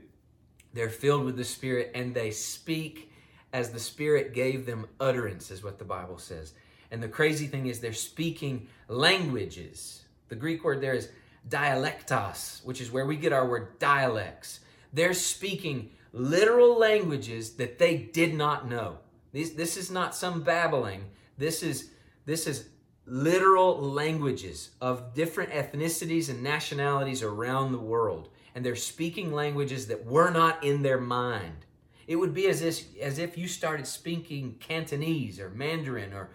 they're 0.72 0.88
filled 0.88 1.24
with 1.24 1.36
the 1.36 1.44
Spirit 1.44 1.90
and 1.94 2.14
they 2.14 2.30
speak 2.30 3.10
as 3.52 3.70
the 3.70 3.80
Spirit 3.80 4.32
gave 4.32 4.64
them 4.64 4.86
utterance, 4.98 5.50
is 5.50 5.62
what 5.62 5.78
the 5.78 5.84
Bible 5.84 6.16
says. 6.16 6.54
And 6.90 7.02
the 7.02 7.08
crazy 7.08 7.46
thing 7.46 7.66
is, 7.66 7.80
they're 7.80 7.92
speaking 7.92 8.68
languages. 8.88 10.04
The 10.28 10.36
Greek 10.36 10.64
word 10.64 10.80
there 10.80 10.94
is 10.94 11.10
dialectos, 11.48 12.64
which 12.64 12.80
is 12.80 12.90
where 12.90 13.06
we 13.06 13.16
get 13.16 13.32
our 13.32 13.46
word 13.46 13.78
dialects. 13.78 14.60
They're 14.92 15.14
speaking 15.14 15.90
literal 16.12 16.78
languages 16.78 17.54
that 17.54 17.78
they 17.78 17.96
did 17.96 18.34
not 18.34 18.68
know. 18.68 18.98
This, 19.32 19.50
this 19.50 19.76
is 19.76 19.90
not 19.90 20.14
some 20.14 20.42
babbling. 20.42 21.04
This 21.38 21.62
is, 21.62 21.90
this 22.26 22.46
is 22.46 22.68
literal 23.06 23.80
languages 23.80 24.70
of 24.80 25.14
different 25.14 25.50
ethnicities 25.50 26.28
and 26.28 26.42
nationalities 26.42 27.22
around 27.22 27.72
the 27.72 27.78
world. 27.78 28.28
And 28.54 28.64
they're 28.64 28.76
speaking 28.76 29.32
languages 29.32 29.86
that 29.86 30.04
were 30.04 30.30
not 30.30 30.62
in 30.62 30.82
their 30.82 31.00
mind. 31.00 31.64
It 32.06 32.16
would 32.16 32.34
be 32.34 32.46
as 32.48 32.62
if, 32.62 32.84
as 33.00 33.18
if 33.18 33.38
you 33.38 33.48
started 33.48 33.86
speaking 33.86 34.56
Cantonese 34.60 35.40
or 35.40 35.48
Mandarin 35.50 36.12
or 36.12 36.30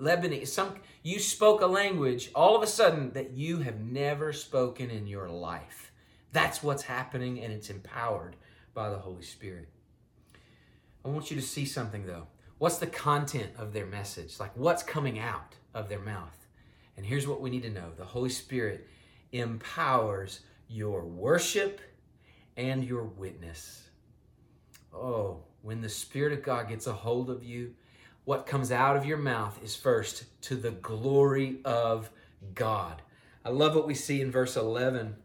Lebanese. 0.00 0.48
Some, 0.48 0.76
you 1.02 1.18
spoke 1.18 1.60
a 1.60 1.66
language 1.66 2.30
all 2.34 2.56
of 2.56 2.62
a 2.62 2.66
sudden 2.66 3.12
that 3.12 3.32
you 3.32 3.58
have 3.58 3.80
never 3.80 4.32
spoken 4.32 4.90
in 4.90 5.06
your 5.06 5.28
life. 5.28 5.92
That's 6.32 6.62
what's 6.62 6.82
happening, 6.82 7.42
and 7.42 7.52
it's 7.52 7.70
empowered 7.70 8.36
by 8.74 8.90
the 8.90 8.98
Holy 8.98 9.22
Spirit. 9.22 9.68
I 11.04 11.08
want 11.08 11.30
you 11.30 11.36
to 11.36 11.42
see 11.42 11.64
something 11.64 12.04
though. 12.06 12.26
What's 12.58 12.78
the 12.78 12.86
content 12.86 13.50
of 13.58 13.72
their 13.72 13.86
message? 13.86 14.40
Like 14.40 14.56
what's 14.56 14.82
coming 14.82 15.18
out 15.18 15.54
of 15.72 15.88
their 15.88 16.00
mouth? 16.00 16.46
And 16.96 17.06
here's 17.06 17.28
what 17.28 17.40
we 17.40 17.50
need 17.50 17.62
to 17.62 17.70
know 17.70 17.92
the 17.96 18.04
Holy 18.04 18.30
Spirit 18.30 18.88
empowers 19.32 20.40
your 20.68 21.04
worship 21.04 21.80
and 22.56 22.82
your 22.82 23.04
witness. 23.04 23.88
Oh, 24.92 25.44
when 25.62 25.80
the 25.80 25.88
Spirit 25.88 26.32
of 26.32 26.42
God 26.42 26.68
gets 26.68 26.86
a 26.86 26.92
hold 26.92 27.30
of 27.30 27.44
you, 27.44 27.74
what 28.26 28.44
comes 28.44 28.70
out 28.70 28.96
of 28.96 29.06
your 29.06 29.16
mouth 29.16 29.58
is 29.64 29.74
first 29.74 30.24
to 30.42 30.56
the 30.56 30.72
glory 30.72 31.60
of 31.64 32.10
God. 32.54 33.00
I 33.44 33.50
love 33.50 33.74
what 33.74 33.86
we 33.86 33.94
see 33.94 34.20
in 34.20 34.30
verse 34.30 34.56
11 34.56 35.16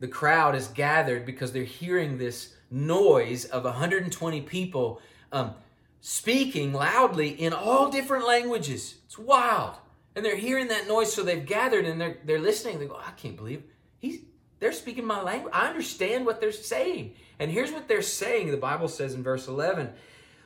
the 0.00 0.08
crowd 0.08 0.54
is 0.54 0.66
gathered 0.66 1.24
because 1.24 1.52
they're 1.52 1.64
hearing 1.64 2.18
this 2.18 2.54
noise 2.70 3.46
of 3.46 3.64
120 3.64 4.42
people 4.42 5.00
um, 5.32 5.54
speaking 6.02 6.74
loudly 6.74 7.30
in 7.30 7.54
all 7.54 7.90
different 7.90 8.26
languages. 8.26 8.96
It's 9.06 9.16
wild. 9.16 9.76
And 10.14 10.22
they're 10.22 10.36
hearing 10.36 10.68
that 10.68 10.88
noise, 10.88 11.10
so 11.10 11.22
they've 11.22 11.46
gathered 11.46 11.86
and 11.86 11.98
they're, 11.98 12.18
they're 12.22 12.38
listening. 12.38 12.80
They 12.80 12.86
go, 12.86 13.00
I 13.02 13.12
can't 13.12 13.36
believe 13.36 13.62
he's, 13.98 14.20
they're 14.60 14.72
speaking 14.72 15.06
my 15.06 15.22
language. 15.22 15.54
I 15.56 15.68
understand 15.68 16.26
what 16.26 16.38
they're 16.38 16.52
saying. 16.52 17.14
And 17.38 17.50
here's 17.50 17.72
what 17.72 17.88
they're 17.88 18.02
saying 18.02 18.50
the 18.50 18.58
Bible 18.58 18.88
says 18.88 19.14
in 19.14 19.22
verse 19.22 19.48
11 19.48 19.90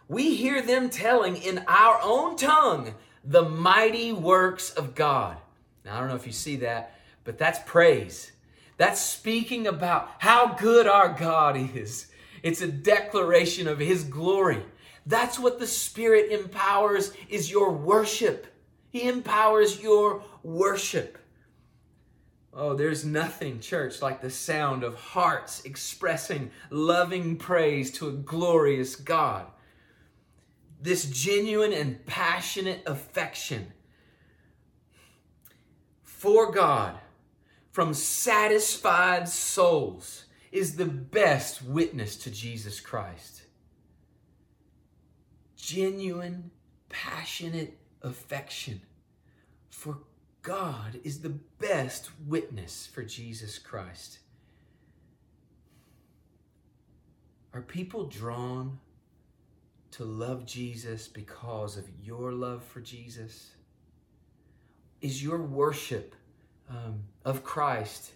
We 0.08 0.34
hear 0.34 0.62
them 0.62 0.88
telling 0.88 1.36
in 1.36 1.64
our 1.68 2.00
own 2.02 2.36
tongue 2.36 2.94
the 3.22 3.42
mighty 3.42 4.12
works 4.12 4.70
of 4.70 4.94
God. 4.94 5.36
Now, 5.84 5.96
I 5.96 6.00
don't 6.00 6.08
know 6.08 6.16
if 6.16 6.26
you 6.26 6.32
see 6.32 6.56
that, 6.56 6.98
but 7.24 7.38
that's 7.38 7.58
praise. 7.66 8.32
That's 8.78 9.00
speaking 9.00 9.66
about 9.66 10.08
how 10.18 10.54
good 10.54 10.86
our 10.86 11.12
God 11.12 11.56
is. 11.76 12.06
It's 12.42 12.62
a 12.62 12.68
declaration 12.68 13.68
of 13.68 13.78
his 13.78 14.04
glory. 14.04 14.62
That's 15.04 15.38
what 15.38 15.58
the 15.58 15.66
Spirit 15.66 16.30
empowers 16.30 17.12
is 17.28 17.50
your 17.50 17.72
worship. 17.72 18.46
He 18.90 19.08
empowers 19.08 19.82
your 19.82 20.22
worship. 20.42 21.18
Oh, 22.54 22.74
there's 22.74 23.04
nothing, 23.04 23.60
church, 23.60 24.00
like 24.00 24.20
the 24.20 24.30
sound 24.30 24.82
of 24.82 24.94
hearts 24.94 25.62
expressing 25.64 26.50
loving 26.70 27.36
praise 27.36 27.90
to 27.92 28.08
a 28.08 28.12
glorious 28.12 28.96
God. 28.96 29.46
This 30.80 31.04
genuine 31.06 31.72
and 31.72 32.04
passionate 32.06 32.82
affection 32.86 33.72
for 36.02 36.52
God 36.52 36.98
from 37.70 37.94
satisfied 37.94 39.28
souls 39.28 40.24
is 40.52 40.76
the 40.76 40.86
best 40.86 41.62
witness 41.62 42.16
to 42.16 42.30
Jesus 42.30 42.80
Christ. 42.80 43.42
Genuine, 45.56 46.50
passionate 46.88 47.78
affection 48.02 48.80
for 49.70 49.98
God 50.42 50.98
is 51.04 51.20
the 51.20 51.38
best 51.58 52.10
witness 52.26 52.86
for 52.86 53.02
Jesus 53.02 53.58
Christ. 53.58 54.18
Are 57.52 57.62
people 57.62 58.04
drawn 58.04 58.78
to 59.92 60.04
love 60.04 60.46
Jesus 60.46 61.08
because 61.08 61.76
of 61.76 61.84
your 62.02 62.32
love 62.32 62.62
for 62.64 62.80
Jesus? 62.80 63.52
Is 65.00 65.22
your 65.22 65.38
worship 65.38 66.14
um, 66.68 67.02
of 67.24 67.44
Christ 67.44 68.12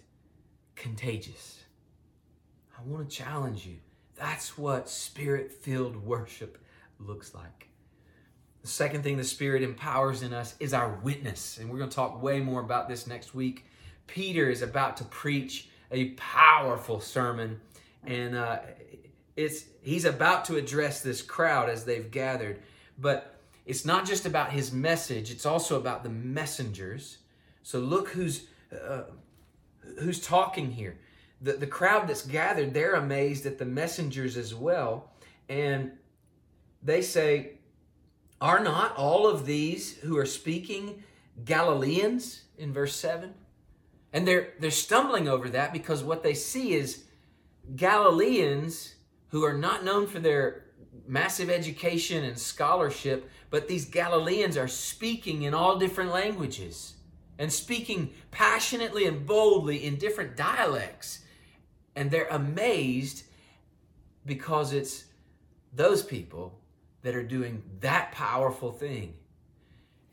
contagious? 0.75 1.63
I 2.77 2.81
want 2.83 3.09
to 3.09 3.15
challenge 3.15 3.65
you. 3.65 3.77
That's 4.15 4.57
what 4.57 4.89
spirit 4.89 5.51
filled 5.51 5.95
worship 5.95 6.57
looks 6.99 7.33
like. 7.33 7.69
The 8.61 8.69
second 8.69 9.03
thing 9.03 9.17
the 9.17 9.25
Spirit 9.25 9.61
empowers 9.61 10.21
in 10.21 10.33
us 10.33 10.55
is 10.59 10.73
our 10.73 10.97
witness. 11.03 11.57
And 11.57 11.69
we're 11.69 11.77
going 11.79 11.89
to 11.89 11.95
talk 11.95 12.23
way 12.23 12.39
more 12.39 12.61
about 12.61 12.87
this 12.87 13.07
next 13.07 13.35
week. 13.35 13.65
Peter 14.07 14.49
is 14.49 14.61
about 14.61 14.95
to 14.97 15.03
preach 15.05 15.67
a 15.91 16.11
powerful 16.11 16.99
sermon, 16.99 17.59
and 18.05 18.35
uh, 18.35 18.59
it's 19.35 19.65
he's 19.81 20.05
about 20.05 20.45
to 20.45 20.57
address 20.57 21.01
this 21.01 21.21
crowd 21.21 21.69
as 21.69 21.85
they've 21.85 22.09
gathered. 22.09 22.61
But 22.97 23.39
it's 23.65 23.85
not 23.85 24.05
just 24.05 24.25
about 24.25 24.51
his 24.51 24.71
message; 24.71 25.31
it's 25.31 25.45
also 25.45 25.79
about 25.79 26.03
the 26.03 26.09
messengers. 26.09 27.17
So 27.63 27.79
look 27.79 28.09
who's 28.09 28.47
uh, 28.71 29.03
who's 29.99 30.19
talking 30.19 30.71
here. 30.71 30.99
The 31.41 31.53
the 31.53 31.67
crowd 31.67 32.07
that's 32.07 32.25
gathered, 32.25 32.73
they're 32.73 32.93
amazed 32.93 33.45
at 33.45 33.57
the 33.57 33.65
messengers 33.65 34.37
as 34.37 34.53
well, 34.53 35.11
and 35.49 35.93
they 36.81 37.01
say, 37.01 37.53
are 38.41 38.59
not 38.59 38.95
all 38.97 39.27
of 39.27 39.45
these 39.45 39.97
who 39.99 40.17
are 40.17 40.25
speaking 40.25 41.03
Galileans 41.45 42.43
in 42.57 42.73
verse 42.73 42.95
7? 42.95 43.33
And 44.11 44.27
they're 44.27 44.49
they're 44.59 44.69
stumbling 44.69 45.27
over 45.27 45.49
that 45.49 45.73
because 45.73 46.03
what 46.03 46.23
they 46.23 46.33
see 46.33 46.73
is 46.73 47.05
Galileans 47.75 48.92
who 49.33 49.43
are 49.43 49.57
not 49.57 49.83
known 49.83 50.05
for 50.05 50.19
their 50.19 50.63
massive 51.07 51.49
education 51.49 52.23
and 52.23 52.37
scholarship, 52.37 53.27
but 53.49 53.67
these 53.67 53.85
Galileans 53.85 54.55
are 54.57 54.67
speaking 54.67 55.41
in 55.41 55.55
all 55.55 55.79
different 55.79 56.11
languages 56.11 56.93
and 57.39 57.51
speaking 57.51 58.11
passionately 58.29 59.07
and 59.07 59.25
boldly 59.25 59.85
in 59.85 59.95
different 59.95 60.37
dialects. 60.37 61.21
And 61.95 62.11
they're 62.11 62.27
amazed 62.27 63.23
because 64.23 64.71
it's 64.71 65.05
those 65.73 66.03
people 66.03 66.59
that 67.01 67.15
are 67.15 67.23
doing 67.23 67.63
that 67.79 68.11
powerful 68.11 68.71
thing. 68.71 69.15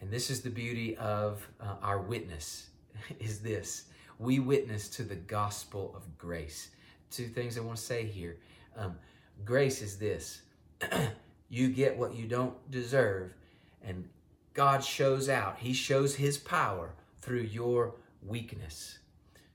And 0.00 0.10
this 0.10 0.30
is 0.30 0.40
the 0.40 0.48
beauty 0.48 0.96
of 0.96 1.46
uh, 1.60 1.74
our 1.82 1.98
witness 1.98 2.70
is 3.20 3.40
this. 3.40 3.84
We 4.18 4.38
witness 4.38 4.88
to 4.88 5.02
the 5.02 5.16
gospel 5.16 5.92
of 5.94 6.16
grace. 6.16 6.70
Two 7.10 7.26
things 7.26 7.58
I 7.58 7.60
want 7.60 7.76
to 7.76 7.84
say 7.84 8.06
here. 8.06 8.38
Um, 8.78 8.96
grace 9.44 9.82
is 9.82 9.98
this. 9.98 10.42
you 11.48 11.68
get 11.68 11.96
what 11.96 12.14
you 12.14 12.26
don't 12.26 12.70
deserve 12.70 13.34
and 13.82 14.08
God 14.54 14.84
shows 14.84 15.28
out. 15.28 15.58
He 15.58 15.72
shows 15.72 16.14
his 16.14 16.38
power 16.38 16.94
through 17.20 17.42
your 17.42 17.94
weakness. 18.22 18.98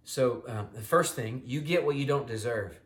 So, 0.03 0.43
um, 0.47 0.67
the 0.73 0.81
first 0.81 1.15
thing, 1.15 1.41
you 1.45 1.61
get 1.61 1.85
what 1.85 1.95
you 1.95 2.05
don't 2.05 2.27
deserve. 2.27 2.79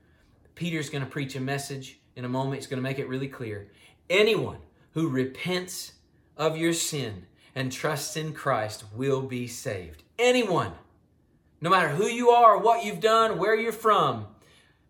Peter's 0.55 0.89
going 0.89 1.03
to 1.03 1.09
preach 1.09 1.35
a 1.35 1.39
message 1.39 1.99
in 2.15 2.25
a 2.25 2.29
moment. 2.29 2.55
He's 2.55 2.67
going 2.67 2.77
to 2.77 2.83
make 2.83 2.99
it 2.99 3.07
really 3.07 3.27
clear. 3.27 3.69
Anyone 4.09 4.59
who 4.91 5.09
repents 5.09 5.93
of 6.37 6.57
your 6.57 6.73
sin 6.73 7.25
and 7.55 7.71
trusts 7.71 8.15
in 8.15 8.33
Christ 8.33 8.85
will 8.95 9.21
be 9.21 9.47
saved. 9.47 10.03
Anyone, 10.17 10.71
no 11.61 11.69
matter 11.69 11.89
who 11.89 12.05
you 12.05 12.29
are, 12.29 12.57
what 12.57 12.83
you've 12.83 13.01
done, 13.01 13.37
where 13.37 13.55
you're 13.55 13.71
from, 13.71 14.27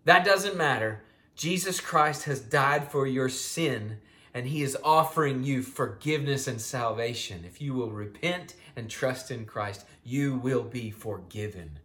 that 0.05 0.25
doesn't 0.25 0.55
matter. 0.55 1.03
Jesus 1.39 1.79
Christ 1.79 2.25
has 2.25 2.41
died 2.41 2.91
for 2.91 3.07
your 3.07 3.29
sin 3.29 3.99
and 4.33 4.45
he 4.45 4.61
is 4.61 4.75
offering 4.83 5.45
you 5.45 5.63
forgiveness 5.63 6.49
and 6.49 6.59
salvation. 6.59 7.45
If 7.45 7.61
you 7.61 7.73
will 7.73 7.91
repent 7.91 8.55
and 8.75 8.89
trust 8.89 9.31
in 9.31 9.45
Christ, 9.45 9.85
you 10.03 10.35
will 10.35 10.63
be 10.63 10.91
forgiven. 10.91 11.79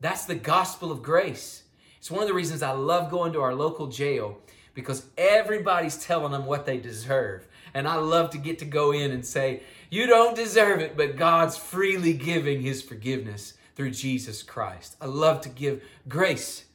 That's 0.00 0.26
the 0.26 0.36
gospel 0.36 0.92
of 0.92 1.02
grace. 1.02 1.64
It's 1.98 2.08
one 2.08 2.22
of 2.22 2.28
the 2.28 2.34
reasons 2.34 2.62
I 2.62 2.70
love 2.70 3.10
going 3.10 3.32
to 3.32 3.40
our 3.40 3.52
local 3.52 3.88
jail 3.88 4.38
because 4.74 5.06
everybody's 5.18 5.96
telling 5.96 6.30
them 6.30 6.46
what 6.46 6.64
they 6.64 6.78
deserve. 6.78 7.48
And 7.74 7.88
I 7.88 7.96
love 7.96 8.30
to 8.30 8.38
get 8.38 8.60
to 8.60 8.64
go 8.64 8.92
in 8.92 9.10
and 9.10 9.26
say, 9.26 9.64
You 9.90 10.06
don't 10.06 10.36
deserve 10.36 10.78
it, 10.78 10.96
but 10.96 11.16
God's 11.16 11.56
freely 11.56 12.12
giving 12.12 12.62
His 12.62 12.80
forgiveness 12.80 13.54
through 13.74 13.90
Jesus 13.90 14.44
Christ. 14.44 14.94
I 15.00 15.06
love 15.06 15.40
to 15.40 15.48
give 15.48 15.82
grace. 16.08 16.66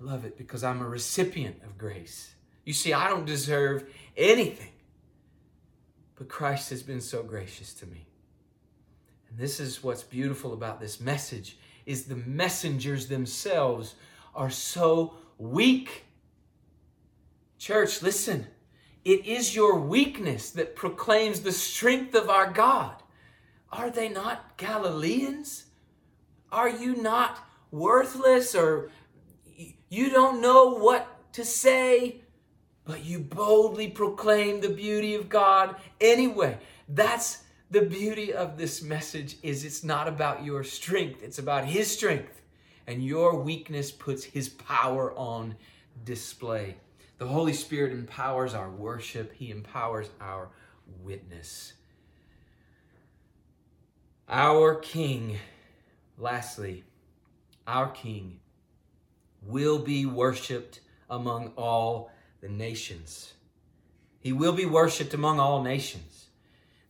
Love 0.00 0.24
it 0.24 0.36
because 0.38 0.64
I'm 0.64 0.80
a 0.80 0.88
recipient 0.88 1.62
of 1.62 1.76
grace. 1.76 2.34
You 2.64 2.72
see, 2.72 2.92
I 2.92 3.08
don't 3.08 3.26
deserve 3.26 3.84
anything, 4.16 4.72
but 6.16 6.28
Christ 6.28 6.70
has 6.70 6.82
been 6.82 7.00
so 7.00 7.22
gracious 7.22 7.74
to 7.74 7.86
me. 7.86 8.06
And 9.28 9.38
this 9.38 9.60
is 9.60 9.82
what's 9.84 10.02
beautiful 10.02 10.52
about 10.52 10.80
this 10.80 11.00
message 11.00 11.58
is 11.86 12.04
the 12.04 12.16
messengers 12.16 13.08
themselves 13.08 13.94
are 14.34 14.50
so 14.50 15.14
weak 15.38 16.04
Church, 17.60 18.00
listen. 18.00 18.46
It 19.04 19.26
is 19.26 19.54
your 19.54 19.78
weakness 19.78 20.48
that 20.52 20.74
proclaims 20.74 21.40
the 21.40 21.52
strength 21.52 22.14
of 22.14 22.30
our 22.30 22.50
God. 22.50 23.02
Are 23.70 23.90
they 23.90 24.08
not 24.08 24.56
Galileans? 24.56 25.66
Are 26.50 26.70
you 26.70 26.96
not 26.96 27.46
worthless 27.70 28.54
or 28.54 28.90
you 29.90 30.08
don't 30.08 30.40
know 30.40 30.76
what 30.76 31.32
to 31.34 31.44
say, 31.44 32.22
but 32.84 33.04
you 33.04 33.18
boldly 33.18 33.88
proclaim 33.88 34.60
the 34.60 34.70
beauty 34.70 35.14
of 35.14 35.28
God 35.28 35.76
anyway? 36.00 36.58
That's 36.88 37.42
the 37.70 37.82
beauty 37.82 38.32
of 38.32 38.56
this 38.56 38.82
message 38.82 39.36
is 39.42 39.64
it's 39.64 39.84
not 39.84 40.08
about 40.08 40.44
your 40.44 40.64
strength, 40.64 41.22
it's 41.22 41.38
about 41.38 41.66
his 41.66 41.90
strength. 41.90 42.40
And 42.86 43.04
your 43.04 43.36
weakness 43.36 43.92
puts 43.92 44.24
his 44.24 44.48
power 44.48 45.12
on 45.16 45.54
display. 46.04 46.76
The 47.18 47.26
Holy 47.26 47.52
Spirit 47.52 47.92
empowers 47.92 48.54
our 48.54 48.70
worship, 48.70 49.34
He 49.34 49.50
empowers 49.50 50.08
our 50.22 50.48
witness. 51.02 51.74
Our 54.26 54.76
King, 54.76 55.36
lastly, 56.16 56.84
our 57.66 57.90
King 57.90 58.40
will 59.42 59.78
be 59.78 60.06
worshiped 60.06 60.80
among 61.08 61.52
all 61.56 62.10
the 62.40 62.48
nations. 62.48 63.34
He 64.20 64.32
will 64.32 64.52
be 64.52 64.66
worshiped 64.66 65.14
among 65.14 65.40
all 65.40 65.62
nations. 65.62 66.26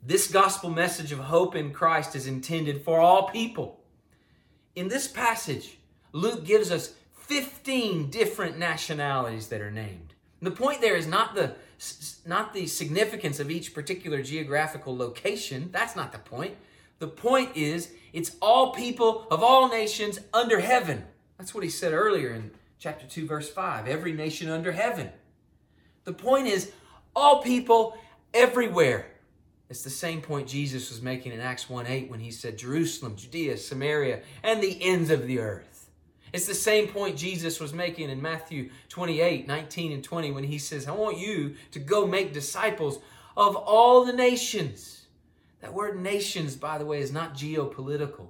This 0.03 0.31
gospel 0.31 0.71
message 0.71 1.13
of 1.13 1.19
hope 1.19 1.55
in 1.55 1.73
Christ 1.73 2.17
is 2.17 2.27
intended 2.27 2.83
for 2.83 3.01
all 3.01 3.29
people. 3.29 3.81
In 4.75 4.89
this 4.89 5.07
passage, 5.07 5.79
Luke 6.13 6.45
gives 6.45 6.71
us 6.71 6.95
15 7.13 8.11
different 8.11 8.59
nationalities 8.59 9.49
that 9.49 9.61
are 9.61 9.71
named. 9.71 10.15
The 10.43 10.51
point 10.51 10.81
there 10.81 10.97
is 10.97 11.07
not 11.07 11.35
the 11.35 11.55
not 12.27 12.53
the 12.53 12.67
significance 12.67 13.41
of 13.41 13.51
each 13.51 13.73
particular 13.73 14.23
geographical 14.23 14.97
location. 14.97 15.71
That's 15.73 15.97
not 15.97 16.13
the 16.13 16.19
point. 16.19 16.57
The 16.99 17.09
point 17.09 17.57
is 17.57 17.93
it's 18.13 18.37
all 18.43 18.73
people 18.73 19.27
of 19.31 19.43
all 19.43 19.69
nations 19.69 20.19
under 20.33 20.61
heaven. 20.61 21.05
That's 21.41 21.55
what 21.55 21.65
he 21.65 21.71
said 21.71 21.95
earlier 21.95 22.35
in 22.35 22.51
chapter 22.79 23.07
2 23.07 23.27
verse 23.27 23.49
5. 23.49 23.89
Every 23.89 24.13
nation 24.13 24.51
under 24.51 24.73
heaven. 24.73 25.09
The 26.05 26.13
point 26.13 26.47
is 26.47 26.71
all 27.17 27.43
people 27.43 27.97
everywhere. 28.35 29.07
It's 29.71 29.83
the 29.83 29.89
same 29.89 30.21
point 30.21 30.49
Jesus 30.49 30.91
was 30.91 31.01
making 31.01 31.33
in 31.33 31.41
Acts 31.41 31.71
1 31.71 31.87
8 31.87 32.11
when 32.11 32.21
he 32.21 32.31
said 32.31 32.59
Jerusalem, 32.59 33.17
Judea, 33.17 33.57
Samaria, 33.57 34.21
and 34.43 34.63
the 34.63 34.83
ends 34.83 35.09
of 35.09 35.27
the 35.27 35.39
earth. 35.39 35.89
It's 36.35 36.47
the 36.47 36.55
same 36.55 36.89
point 36.89 37.17
Jesus 37.17 37.59
was 37.59 37.73
making 37.73 38.11
in 38.11 38.21
Matthew 38.21 38.69
28 38.91 39.49
19 39.49 39.93
and 39.93 40.05
20 40.05 40.33
when 40.33 40.45
he 40.45 40.59
says, 40.59 40.87
I 40.87 40.93
want 40.93 41.17
you 41.17 41.55
to 41.71 41.79
go 41.79 42.07
make 42.07 42.35
disciples 42.35 42.99
of 43.35 43.57
all 43.57 44.05
the 44.05 44.13
nations. 44.13 45.07
That 45.63 45.73
word 45.73 45.99
nations, 45.99 46.55
by 46.55 46.77
the 46.77 46.85
way, 46.85 47.01
is 47.01 47.13
not 47.13 47.35
geopolitical. 47.35 48.27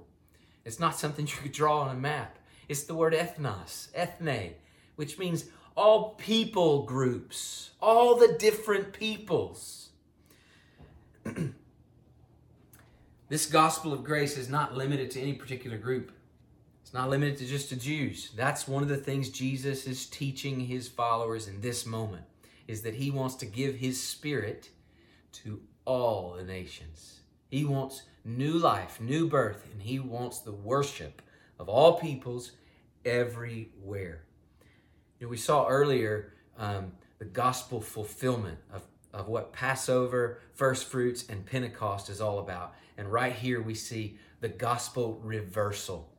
It's 0.63 0.79
not 0.79 0.97
something 0.97 1.27
you 1.27 1.35
could 1.43 1.51
draw 1.51 1.81
on 1.81 1.93
a 1.93 1.99
map. 1.99 2.37
It's 2.71 2.83
the 2.83 2.95
word 2.95 3.11
ethnos, 3.11 3.89
ethne, 3.93 4.51
which 4.95 5.19
means 5.19 5.43
all 5.75 6.11
people 6.11 6.83
groups, 6.83 7.71
all 7.81 8.15
the 8.15 8.37
different 8.39 8.93
peoples. 8.93 9.89
this 13.27 13.45
gospel 13.45 13.91
of 13.91 14.05
grace 14.05 14.37
is 14.37 14.49
not 14.49 14.77
limited 14.77 15.11
to 15.11 15.19
any 15.19 15.33
particular 15.33 15.77
group. 15.77 16.13
It's 16.81 16.93
not 16.93 17.09
limited 17.09 17.39
to 17.39 17.45
just 17.45 17.67
to 17.69 17.75
Jews. 17.75 18.31
That's 18.37 18.69
one 18.69 18.83
of 18.83 18.87
the 18.87 18.95
things 18.95 19.27
Jesus 19.27 19.85
is 19.85 20.05
teaching 20.05 20.61
his 20.61 20.87
followers 20.87 21.49
in 21.49 21.59
this 21.59 21.85
moment 21.85 22.23
is 22.69 22.83
that 22.83 22.95
he 22.95 23.11
wants 23.11 23.35
to 23.35 23.45
give 23.45 23.75
his 23.75 24.01
spirit 24.01 24.69
to 25.33 25.59
all 25.83 26.35
the 26.37 26.45
nations. 26.45 27.19
He 27.49 27.65
wants 27.65 28.03
new 28.23 28.53
life, 28.53 29.01
new 29.01 29.27
birth, 29.27 29.67
and 29.73 29.81
he 29.81 29.99
wants 29.99 30.39
the 30.39 30.53
worship 30.53 31.21
of 31.59 31.67
all 31.67 31.99
peoples 31.99 32.53
everywhere. 33.05 34.23
You 35.19 35.27
know, 35.27 35.29
we 35.29 35.37
saw 35.37 35.67
earlier 35.67 36.33
um, 36.57 36.93
the 37.19 37.25
gospel 37.25 37.81
fulfillment 37.81 38.57
of, 38.73 38.83
of 39.13 39.27
what 39.27 39.53
Passover, 39.53 40.39
first 40.53 40.87
fruits, 40.87 41.25
and 41.29 41.45
Pentecost 41.45 42.09
is 42.09 42.21
all 42.21 42.39
about. 42.39 42.73
And 42.97 43.11
right 43.11 43.33
here 43.33 43.61
we 43.61 43.75
see 43.75 44.17
the 44.39 44.49
gospel 44.49 45.19
reversal 45.23 46.11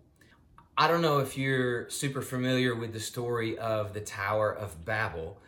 I 0.76 0.88
don't 0.88 1.02
know 1.02 1.18
if 1.18 1.36
you're 1.36 1.88
super 1.90 2.22
familiar 2.22 2.74
with 2.74 2.94
the 2.94 3.00
story 3.00 3.58
of 3.58 3.92
the 3.92 4.00
Tower 4.00 4.54
of 4.54 4.86
Babel, 4.86 5.38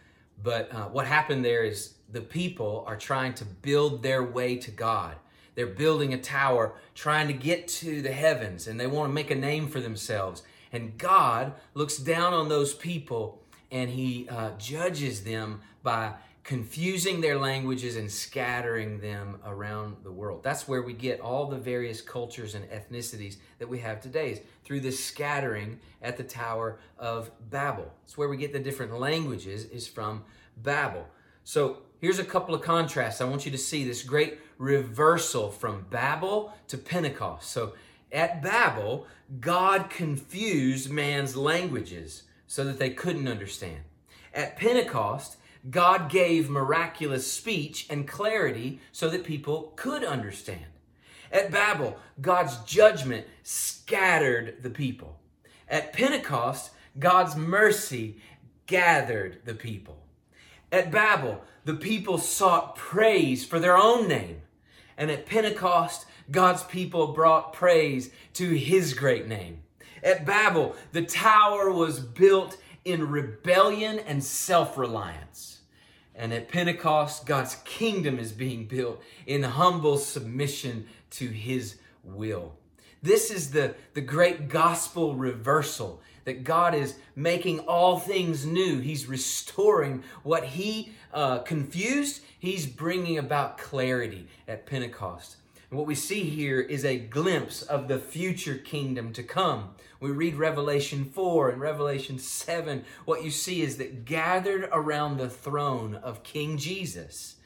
but 0.42 0.72
uh, 0.72 0.84
what 0.88 1.06
happened 1.06 1.42
there 1.42 1.64
is 1.64 1.94
the 2.12 2.20
people 2.20 2.84
are 2.86 2.96
trying 2.96 3.32
to 3.34 3.46
build 3.46 4.02
their 4.02 4.22
way 4.22 4.56
to 4.56 4.70
God. 4.70 5.16
They're 5.54 5.66
building 5.66 6.12
a 6.12 6.18
tower, 6.18 6.74
trying 6.94 7.26
to 7.28 7.32
get 7.32 7.68
to 7.68 8.02
the 8.02 8.12
heavens, 8.12 8.66
and 8.66 8.78
they 8.78 8.86
want 8.86 9.08
to 9.08 9.14
make 9.14 9.30
a 9.30 9.34
name 9.34 9.68
for 9.68 9.80
themselves. 9.80 10.42
And 10.74 10.98
God 10.98 11.54
looks 11.74 11.96
down 11.96 12.34
on 12.34 12.48
those 12.48 12.74
people 12.74 13.40
and 13.70 13.88
He 13.88 14.28
uh, 14.28 14.50
judges 14.58 15.22
them 15.22 15.60
by 15.84 16.14
confusing 16.42 17.22
their 17.22 17.38
languages 17.38 17.96
and 17.96 18.10
scattering 18.10 19.00
them 19.00 19.38
around 19.46 19.96
the 20.02 20.12
world. 20.12 20.42
That's 20.42 20.68
where 20.68 20.82
we 20.82 20.92
get 20.92 21.20
all 21.20 21.46
the 21.46 21.56
various 21.56 22.02
cultures 22.02 22.54
and 22.54 22.68
ethnicities 22.70 23.36
that 23.58 23.68
we 23.68 23.78
have 23.78 24.00
today, 24.00 24.42
through 24.64 24.80
this 24.80 25.02
scattering 25.02 25.80
at 26.02 26.18
the 26.18 26.24
Tower 26.24 26.78
of 26.98 27.30
Babel. 27.48 27.90
It's 28.04 28.18
where 28.18 28.28
we 28.28 28.36
get 28.36 28.52
the 28.52 28.58
different 28.58 28.98
languages, 28.98 29.64
is 29.66 29.88
from 29.88 30.24
Babel. 30.56 31.06
So 31.44 31.78
here's 31.98 32.18
a 32.18 32.24
couple 32.24 32.54
of 32.54 32.60
contrasts. 32.62 33.22
I 33.22 33.24
want 33.24 33.46
you 33.46 33.52
to 33.52 33.58
see 33.58 33.84
this 33.84 34.02
great 34.02 34.38
reversal 34.58 35.50
from 35.50 35.86
Babel 35.88 36.52
to 36.68 36.76
Pentecost. 36.76 37.50
So 37.50 37.74
at 38.14 38.40
Babel, 38.40 39.06
God 39.40 39.90
confused 39.90 40.88
man's 40.90 41.36
languages 41.36 42.22
so 42.46 42.64
that 42.64 42.78
they 42.78 42.90
couldn't 42.90 43.28
understand. 43.28 43.80
At 44.32 44.56
Pentecost, 44.56 45.36
God 45.70 46.10
gave 46.10 46.48
miraculous 46.48 47.30
speech 47.30 47.86
and 47.90 48.06
clarity 48.06 48.80
so 48.92 49.08
that 49.10 49.24
people 49.24 49.72
could 49.76 50.04
understand. 50.04 50.66
At 51.32 51.50
Babel, 51.50 51.98
God's 52.20 52.58
judgment 52.58 53.26
scattered 53.42 54.62
the 54.62 54.70
people. 54.70 55.18
At 55.68 55.92
Pentecost, 55.92 56.70
God's 56.98 57.34
mercy 57.34 58.18
gathered 58.66 59.40
the 59.44 59.54
people. 59.54 59.98
At 60.70 60.92
Babel, 60.92 61.42
the 61.64 61.74
people 61.74 62.18
sought 62.18 62.76
praise 62.76 63.44
for 63.44 63.58
their 63.58 63.76
own 63.76 64.06
name. 64.06 64.42
And 64.96 65.10
at 65.10 65.26
Pentecost, 65.26 66.06
God's 66.30 66.62
people 66.62 67.08
brought 67.08 67.52
praise 67.52 68.10
to 68.34 68.50
his 68.50 68.94
great 68.94 69.28
name. 69.28 69.62
At 70.02 70.26
Babel, 70.26 70.76
the 70.92 71.02
tower 71.02 71.70
was 71.70 72.00
built 72.00 72.58
in 72.84 73.08
rebellion 73.08 73.98
and 73.98 74.22
self 74.22 74.76
reliance. 74.76 75.60
And 76.14 76.32
at 76.32 76.48
Pentecost, 76.48 77.26
God's 77.26 77.56
kingdom 77.64 78.18
is 78.18 78.32
being 78.32 78.66
built 78.66 79.02
in 79.26 79.42
humble 79.42 79.98
submission 79.98 80.86
to 81.10 81.26
his 81.26 81.78
will. 82.04 82.54
This 83.02 83.30
is 83.30 83.50
the, 83.50 83.74
the 83.94 84.00
great 84.00 84.48
gospel 84.48 85.14
reversal 85.14 86.00
that 86.24 86.44
God 86.44 86.74
is 86.74 86.96
making 87.14 87.60
all 87.60 87.98
things 87.98 88.46
new. 88.46 88.78
He's 88.78 89.06
restoring 89.06 90.04
what 90.22 90.44
he 90.44 90.92
uh, 91.12 91.40
confused, 91.40 92.22
he's 92.38 92.66
bringing 92.66 93.18
about 93.18 93.58
clarity 93.58 94.26
at 94.48 94.66
Pentecost. 94.66 95.36
What 95.74 95.86
we 95.86 95.96
see 95.96 96.22
here 96.22 96.60
is 96.60 96.84
a 96.84 96.98
glimpse 96.98 97.62
of 97.62 97.88
the 97.88 97.98
future 97.98 98.54
kingdom 98.54 99.12
to 99.14 99.24
come. 99.24 99.74
We 99.98 100.12
read 100.12 100.36
Revelation 100.36 101.04
4 101.04 101.50
and 101.50 101.60
Revelation 101.60 102.20
7. 102.20 102.84
What 103.04 103.24
you 103.24 103.32
see 103.32 103.60
is 103.60 103.76
that 103.78 104.04
gathered 104.04 104.68
around 104.70 105.16
the 105.16 105.28
throne 105.28 105.96
of 105.96 106.22
King 106.22 106.58
Jesus 106.58 107.36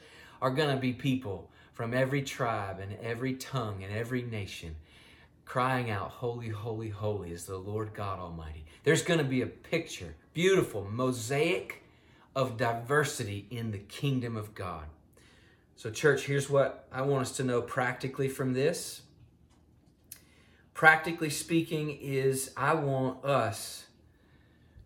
are 0.43 0.51
going 0.51 0.73
to 0.75 0.79
be 0.79 0.93
people 0.93 1.49
from 1.73 1.95
every 1.95 2.21
tribe 2.21 2.79
and 2.79 2.97
every 3.01 3.33
tongue 3.33 3.83
and 3.83 3.91
every 3.91 4.21
nation 4.21 4.75
crying 5.49 5.89
out, 5.89 6.11
Holy, 6.11 6.49
holy, 6.49 6.89
holy 6.89 7.31
is 7.31 7.45
the 7.45 7.57
Lord 7.57 7.95
God 7.95 8.19
Almighty. 8.19 8.63
There's 8.83 9.01
going 9.01 9.17
to 9.17 9.25
be 9.25 9.41
a 9.41 9.47
picture, 9.47 10.13
beautiful 10.35 10.87
mosaic 10.87 11.81
of 12.35 12.57
diversity 12.57 13.47
in 13.49 13.71
the 13.71 13.79
kingdom 13.79 14.37
of 14.37 14.53
God. 14.53 14.85
So, 15.79 15.89
church, 15.89 16.25
here's 16.25 16.49
what 16.49 16.89
I 16.91 17.03
want 17.03 17.21
us 17.21 17.37
to 17.37 17.43
know 17.45 17.61
practically 17.61 18.27
from 18.27 18.51
this. 18.51 19.03
Practically 20.73 21.29
speaking, 21.29 21.97
is 22.01 22.51
I 22.57 22.73
want 22.73 23.23
us 23.23 23.85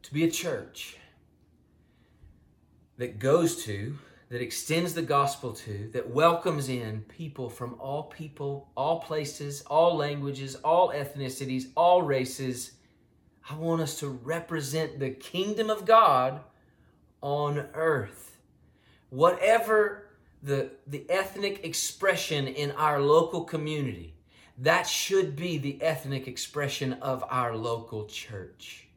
to 0.03 0.13
be 0.13 0.23
a 0.23 0.29
church 0.29 0.97
that 2.97 3.17
goes 3.17 3.63
to, 3.63 3.97
that 4.29 4.39
extends 4.39 4.93
the 4.93 5.01
gospel 5.01 5.53
to, 5.53 5.89
that 5.93 6.11
welcomes 6.11 6.69
in 6.69 7.01
people 7.07 7.49
from 7.49 7.73
all 7.79 8.03
people, 8.03 8.69
all 8.77 8.99
places, 8.99 9.63
all 9.63 9.95
languages, 9.95 10.57
all 10.57 10.89
ethnicities, 10.89 11.69
all 11.75 12.03
races. 12.03 12.73
I 13.49 13.55
want 13.55 13.81
us 13.81 13.99
to 14.01 14.09
represent 14.09 14.99
the 14.99 15.09
kingdom 15.09 15.71
of 15.71 15.85
God 15.85 16.41
on 17.19 17.65
earth. 17.73 18.37
Whatever 19.09 20.02
the, 20.43 20.71
the 20.85 21.09
ethnic 21.09 21.63
expression 21.63 22.47
in 22.47 22.71
our 22.71 22.99
local 22.99 23.45
community. 23.45 24.13
That 24.57 24.83
should 24.83 25.35
be 25.35 25.57
the 25.57 25.81
ethnic 25.81 26.27
expression 26.27 26.93
of 26.93 27.23
our 27.29 27.55
local 27.55 28.05
church. 28.05 28.87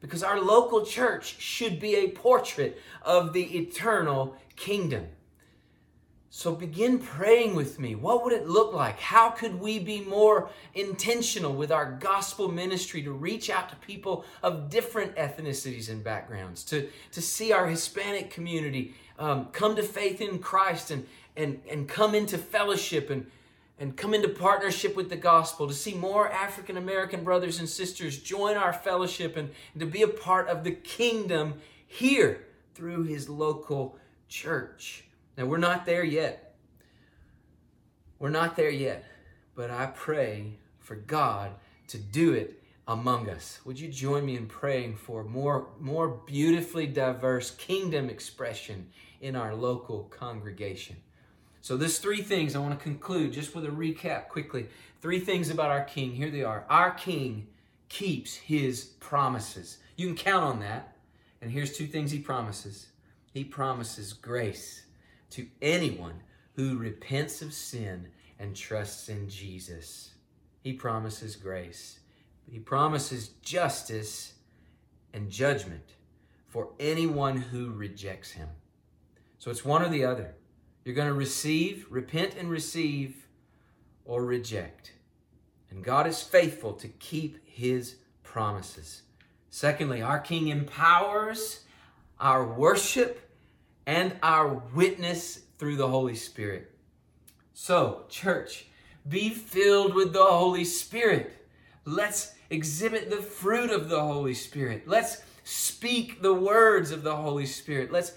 Because 0.00 0.22
our 0.22 0.40
local 0.40 0.84
church 0.84 1.40
should 1.40 1.80
be 1.80 1.96
a 1.96 2.10
portrait 2.10 2.78
of 3.02 3.32
the 3.32 3.58
eternal 3.58 4.36
kingdom. 4.56 5.06
So 6.32 6.54
begin 6.54 7.00
praying 7.00 7.56
with 7.56 7.80
me. 7.80 7.96
What 7.96 8.22
would 8.22 8.32
it 8.32 8.48
look 8.48 8.72
like? 8.72 9.00
How 9.00 9.30
could 9.30 9.58
we 9.58 9.80
be 9.80 10.00
more 10.02 10.48
intentional 10.74 11.52
with 11.52 11.72
our 11.72 11.90
gospel 11.90 12.48
ministry 12.48 13.02
to 13.02 13.10
reach 13.10 13.50
out 13.50 13.68
to 13.70 13.76
people 13.76 14.24
of 14.40 14.70
different 14.70 15.16
ethnicities 15.16 15.90
and 15.90 16.04
backgrounds, 16.04 16.62
to, 16.66 16.88
to 17.10 17.20
see 17.20 17.50
our 17.50 17.66
Hispanic 17.66 18.30
community 18.30 18.94
um, 19.18 19.46
come 19.46 19.74
to 19.74 19.82
faith 19.82 20.20
in 20.20 20.38
Christ 20.38 20.92
and, 20.92 21.04
and, 21.36 21.60
and 21.68 21.88
come 21.88 22.14
into 22.14 22.38
fellowship 22.38 23.10
and, 23.10 23.26
and 23.80 23.96
come 23.96 24.14
into 24.14 24.28
partnership 24.28 24.94
with 24.94 25.10
the 25.10 25.16
gospel, 25.16 25.66
to 25.66 25.74
see 25.74 25.94
more 25.94 26.30
African 26.30 26.76
American 26.76 27.24
brothers 27.24 27.58
and 27.58 27.68
sisters 27.68 28.16
join 28.20 28.56
our 28.56 28.72
fellowship 28.72 29.36
and, 29.36 29.50
and 29.74 29.80
to 29.80 29.86
be 29.86 30.02
a 30.02 30.08
part 30.08 30.48
of 30.48 30.62
the 30.62 30.70
kingdom 30.70 31.54
here 31.88 32.46
through 32.74 33.02
his 33.02 33.28
local 33.28 33.98
church. 34.28 35.06
Now, 35.36 35.46
we're 35.46 35.58
not 35.58 35.86
there 35.86 36.04
yet. 36.04 36.54
We're 38.18 38.30
not 38.30 38.56
there 38.56 38.70
yet. 38.70 39.04
But 39.54 39.70
I 39.70 39.86
pray 39.86 40.58
for 40.78 40.96
God 40.96 41.52
to 41.88 41.98
do 41.98 42.32
it 42.32 42.62
among 42.86 43.28
us. 43.28 43.60
Would 43.64 43.78
you 43.78 43.88
join 43.88 44.26
me 44.26 44.36
in 44.36 44.46
praying 44.46 44.96
for 44.96 45.24
more, 45.24 45.68
more 45.78 46.08
beautifully 46.08 46.86
diverse 46.86 47.52
kingdom 47.52 48.10
expression 48.10 48.88
in 49.20 49.36
our 49.36 49.54
local 49.54 50.04
congregation? 50.04 50.96
So, 51.62 51.76
there's 51.76 51.98
three 51.98 52.22
things 52.22 52.56
I 52.56 52.58
want 52.58 52.78
to 52.78 52.82
conclude 52.82 53.32
just 53.32 53.54
with 53.54 53.64
a 53.64 53.68
recap 53.68 54.28
quickly. 54.28 54.66
Three 55.00 55.20
things 55.20 55.50
about 55.50 55.70
our 55.70 55.84
King. 55.84 56.14
Here 56.14 56.30
they 56.30 56.42
are. 56.42 56.64
Our 56.68 56.90
King 56.90 57.46
keeps 57.88 58.34
his 58.34 58.84
promises. 59.00 59.78
You 59.96 60.06
can 60.06 60.16
count 60.16 60.44
on 60.44 60.60
that. 60.60 60.96
And 61.42 61.50
here's 61.50 61.76
two 61.76 61.86
things 61.86 62.10
he 62.10 62.18
promises 62.18 62.88
He 63.32 63.44
promises 63.44 64.12
grace 64.12 64.79
to 65.30 65.46
anyone 65.62 66.20
who 66.54 66.76
repents 66.76 67.42
of 67.42 67.52
sin 67.52 68.08
and 68.38 68.54
trusts 68.56 69.08
in 69.08 69.28
Jesus. 69.28 70.14
He 70.62 70.72
promises 70.72 71.36
grace. 71.36 72.00
He 72.50 72.58
promises 72.58 73.28
justice 73.42 74.34
and 75.12 75.30
judgment 75.30 75.94
for 76.48 76.70
anyone 76.80 77.36
who 77.36 77.70
rejects 77.70 78.32
him. 78.32 78.48
So 79.38 79.50
it's 79.50 79.64
one 79.64 79.82
or 79.82 79.88
the 79.88 80.04
other. 80.04 80.34
You're 80.84 80.94
going 80.94 81.08
to 81.08 81.14
receive, 81.14 81.86
repent 81.90 82.34
and 82.36 82.50
receive, 82.50 83.28
or 84.04 84.24
reject. 84.24 84.92
And 85.70 85.84
God 85.84 86.06
is 86.06 86.22
faithful 86.22 86.72
to 86.74 86.88
keep 86.88 87.38
his 87.46 87.96
promises. 88.22 89.02
Secondly, 89.50 90.02
our 90.02 90.18
King 90.18 90.48
empowers 90.48 91.60
our 92.18 92.44
worship 92.44 93.29
and 93.86 94.16
our 94.22 94.62
witness 94.74 95.40
through 95.58 95.76
the 95.76 95.88
Holy 95.88 96.14
Spirit. 96.14 96.70
So, 97.52 98.04
church, 98.08 98.66
be 99.08 99.30
filled 99.30 99.94
with 99.94 100.12
the 100.12 100.24
Holy 100.24 100.64
Spirit. 100.64 101.46
Let's 101.84 102.34
exhibit 102.50 103.10
the 103.10 103.22
fruit 103.22 103.70
of 103.70 103.88
the 103.88 104.00
Holy 104.00 104.34
Spirit. 104.34 104.86
Let's 104.86 105.22
speak 105.44 106.22
the 106.22 106.34
words 106.34 106.90
of 106.90 107.02
the 107.02 107.16
Holy 107.16 107.46
Spirit. 107.46 107.92
Let's 107.92 108.12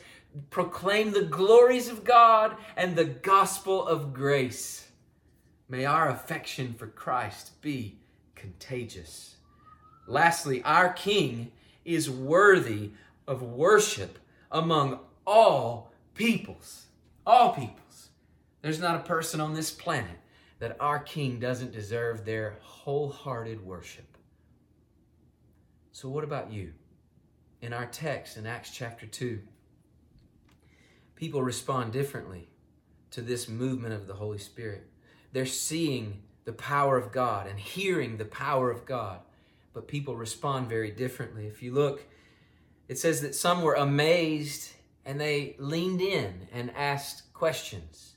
proclaim 0.50 1.12
the 1.12 1.24
glories 1.24 1.90
of 1.90 2.04
God 2.04 2.56
and 2.76 2.96
the 2.96 3.06
gospel 3.06 3.86
of 3.88 4.14
grace. 4.14 4.88
May 5.70 5.86
our 5.86 6.10
affection 6.10 6.74
for 6.74 6.88
Christ 6.88 7.62
be 7.62 7.98
contagious. 8.36 9.38
Lastly, 10.08 10.62
our 10.64 10.92
King 10.94 11.52
is 11.86 12.10
worthy 12.10 12.92
of 13.28 13.42
worship 13.42 14.20
among 14.52 15.00
all 15.26 15.92
peoples. 16.14 16.88
All 17.26 17.54
peoples. 17.54 18.10
There's 18.62 18.80
not 18.80 18.96
a 18.96 19.04
person 19.04 19.42
on 19.42 19.54
this 19.54 19.72
planet 19.72 20.20
that 20.60 20.78
our 20.80 21.00
King 21.00 21.40
doesn't 21.40 21.74
deserve 21.74 22.24
their 22.24 22.58
wholehearted 22.62 23.66
worship. 23.66 24.18
So, 25.92 26.10
what 26.10 26.24
about 26.24 26.52
you? 26.52 26.74
In 27.62 27.74
our 27.74 27.86
text 27.86 28.38
in 28.38 28.46
Acts 28.46 28.72
chapter 28.72 29.06
2, 29.06 29.40
people 31.16 31.44
respond 31.44 31.94
differently 31.94 32.50
to 33.12 33.22
this 33.22 33.48
movement 33.48 33.94
of 33.94 34.08
the 34.08 34.16
Holy 34.16 34.38
Spirit. 34.38 34.88
They're 35.32 35.46
seeing 35.46 36.24
the 36.46 36.54
power 36.54 36.98
of 36.98 37.12
God 37.12 37.48
and 37.48 37.60
hearing 37.60 38.18
the 38.18 38.26
power 38.26 38.70
of 38.70 38.86
God, 38.86 39.20
but 39.74 39.88
people 39.88 40.16
respond 40.16 40.68
very 40.68 40.92
differently. 40.92 41.48
If 41.48 41.64
you 41.64 41.74
look, 41.74 42.06
it 42.88 42.98
says 42.98 43.22
that 43.22 43.36
some 43.36 43.62
were 43.62 43.76
amazed 43.76 44.73
and 45.06 45.20
they 45.20 45.56
leaned 45.60 46.02
in 46.02 46.48
and 46.52 46.72
asked 46.76 47.34
questions. 47.34 48.14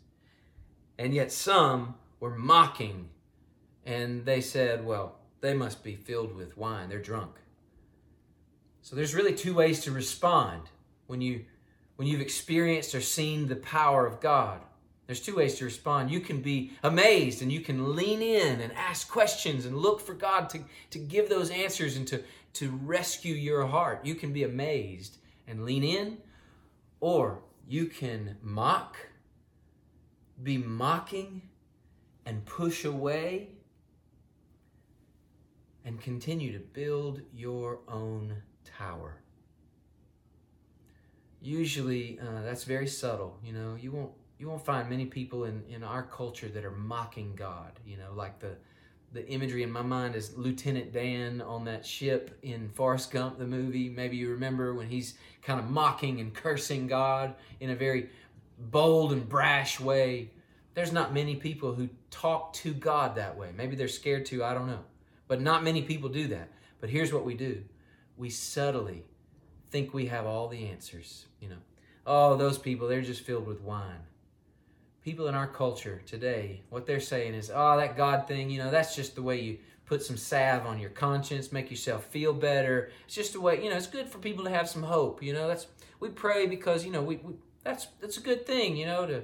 And 0.99 1.15
yet 1.15 1.33
some 1.33 1.95
were 2.21 2.37
mocking 2.37 3.09
and 3.85 4.25
they 4.25 4.41
said, 4.41 4.85
well, 4.85 5.17
they 5.41 5.55
must 5.55 5.85
be 5.85 5.95
filled 5.95 6.35
with 6.35 6.57
wine. 6.57 6.89
They're 6.89 6.99
drunk. 7.01 7.37
So 8.83 8.97
there's 8.97 9.15
really 9.15 9.35
two 9.35 9.55
ways 9.55 9.81
to 9.81 9.91
respond 9.91 10.63
when 11.07 11.21
you 11.21 11.45
when 11.97 12.07
you've 12.07 12.21
experienced 12.21 12.95
or 12.95 13.01
seen 13.01 13.49
the 13.49 13.57
power 13.57 14.07
of 14.07 14.21
God. 14.21 14.61
There's 15.07 15.21
two 15.21 15.37
ways 15.37 15.55
to 15.57 15.65
respond. 15.65 16.11
You 16.11 16.21
can 16.21 16.43
be 16.43 16.73
amazed 16.83 17.41
and 17.41 17.51
you 17.51 17.61
can 17.61 17.97
lean 17.97 18.21
in 18.21 18.61
and 18.61 18.73
ask 18.75 19.09
questions 19.09 19.65
and 19.65 19.79
look 19.79 20.01
for 20.01 20.15
God 20.15 20.51
to, 20.51 20.61
to 20.91 20.99
give 20.99 21.29
those 21.29 21.51
answers 21.51 21.97
and 21.97 22.07
to, 22.09 22.23
to 22.55 22.71
rescue 22.85 23.35
your 23.35 23.67
heart. 23.67 24.05
You 24.05 24.15
can 24.15 24.33
be 24.33 24.43
amazed 24.43 25.17
and 25.47 25.65
lean 25.65 25.85
in, 25.85 26.19
or 27.01 27.43
you 27.69 27.87
can 27.87 28.37
mock, 28.43 28.97
be 30.43 30.59
mocking, 30.59 31.43
and 32.25 32.45
push 32.45 32.85
away 32.85 33.49
and 35.85 36.01
continue 36.01 36.53
to 36.53 36.59
build 36.59 37.23
your 37.33 37.79
own 37.89 38.43
tower. 38.65 39.17
Usually, 41.41 42.19
uh, 42.21 42.43
that's 42.43 42.65
very 42.65 42.89
subtle. 42.89 43.39
You 43.45 43.53
know, 43.53 43.77
you 43.81 43.93
won't 43.93 44.11
you 44.39 44.49
won't 44.49 44.65
find 44.65 44.91
many 44.91 45.07
people 45.07 45.45
in, 45.45 45.63
in 45.69 45.83
our 45.83 46.03
culture 46.03 46.49
that 46.49 46.65
are 46.65 46.73
mocking 46.73 47.35
God. 47.37 47.79
You 47.87 47.97
know, 47.97 48.13
like 48.15 48.41
the 48.41 48.57
the 49.17 49.27
imagery 49.29 49.63
in 49.63 49.73
my 49.73 49.83
mind 49.83 50.15
is 50.15 50.37
Lieutenant 50.37 50.93
Dan 50.93 51.41
on 51.41 51.65
that 51.65 51.85
ship 51.85 52.39
in 52.43 52.69
Forrest 52.69 53.11
Gump, 53.11 53.39
the 53.39 53.47
movie. 53.47 53.89
Maybe 53.89 54.17
you 54.17 54.31
remember 54.31 54.75
when 54.75 54.89
he's 54.89 55.15
kind 55.43 55.59
of 55.59 55.69
mocking 55.71 56.21
and 56.21 56.35
cursing 56.35 56.87
God 56.87 57.35
in 57.59 57.71
a 57.71 57.75
very 57.75 58.11
bold 58.59 59.13
and 59.13 59.29
brash 59.29 59.81
way. 59.81 60.31
There's 60.75 60.93
not 60.93 61.15
many 61.15 61.35
people 61.37 61.75
who 61.75 61.89
talk 62.11 62.53
to 62.55 62.75
God 62.75 63.17
that 63.17 63.37
way. 63.37 63.51
Maybe 63.57 63.75
they're 63.75 63.89
scared 63.89 64.27
to, 64.27 64.45
I 64.45 64.53
don't 64.53 64.67
know. 64.67 64.85
But 65.29 65.41
not 65.41 65.65
many 65.65 65.83
people 65.83 66.11
do 66.11 66.29
that. 66.29 66.51
But 66.81 66.91
here's 66.91 67.13
what 67.13 67.25
we 67.25 67.35
do 67.35 67.65
we 68.17 68.31
subtly 68.31 69.05
think 69.71 69.93
we 69.93 70.07
have 70.07 70.27
all 70.27 70.49
the 70.49 70.69
answers. 70.69 71.27
You 71.41 71.49
know, 71.49 71.63
oh, 72.07 72.37
those 72.37 72.59
people, 72.59 72.87
they're 72.87 73.03
just 73.03 73.23
filled 73.23 73.47
with 73.47 73.61
wine 73.63 74.05
people 75.07 75.29
in 75.29 75.37
our 75.37 75.47
culture 75.47 76.03
today, 76.05 76.61
what 76.69 76.85
they're 76.85 76.99
saying 76.99 77.33
is, 77.33 77.49
oh, 77.55 77.77
that 77.77 77.97
God 77.97 78.27
thing, 78.27 78.51
you 78.51 78.59
know, 78.59 78.73
that's 78.73 78.97
just 78.97 79.15
the 79.15 79.23
way 79.23 79.41
you 79.41 79.57
put 79.85 80.03
some 80.03 80.17
salve 80.17 80.67
on 80.67 80.81
your 80.81 80.91
conscience, 80.91 81.53
make 81.53 81.71
yourself 81.71 82.07
feel 82.07 82.33
better. 82.33 82.91
It's 83.05 83.15
just 83.15 83.37
a 83.37 83.41
way, 83.41 83.63
you 83.63 83.71
know, 83.71 83.77
it's 83.77 83.87
good 83.87 84.09
for 84.09 84.19
people 84.19 84.43
to 84.47 84.51
have 84.51 84.69
some 84.69 84.83
hope. 84.83 85.23
You 85.23 85.33
know, 85.33 85.47
that's 85.47 85.69
we 86.01 86.09
pray 86.09 86.49
because 86.49 86.85
you 86.85 86.91
know 86.91 87.03
we, 87.03 87.19
we 87.19 87.35
that's 87.63 87.87
that's 88.01 88.17
a 88.17 88.21
good 88.21 88.49
thing. 88.49 88.77
You 88.77 88.87
know, 88.87 89.07
to 89.07 89.23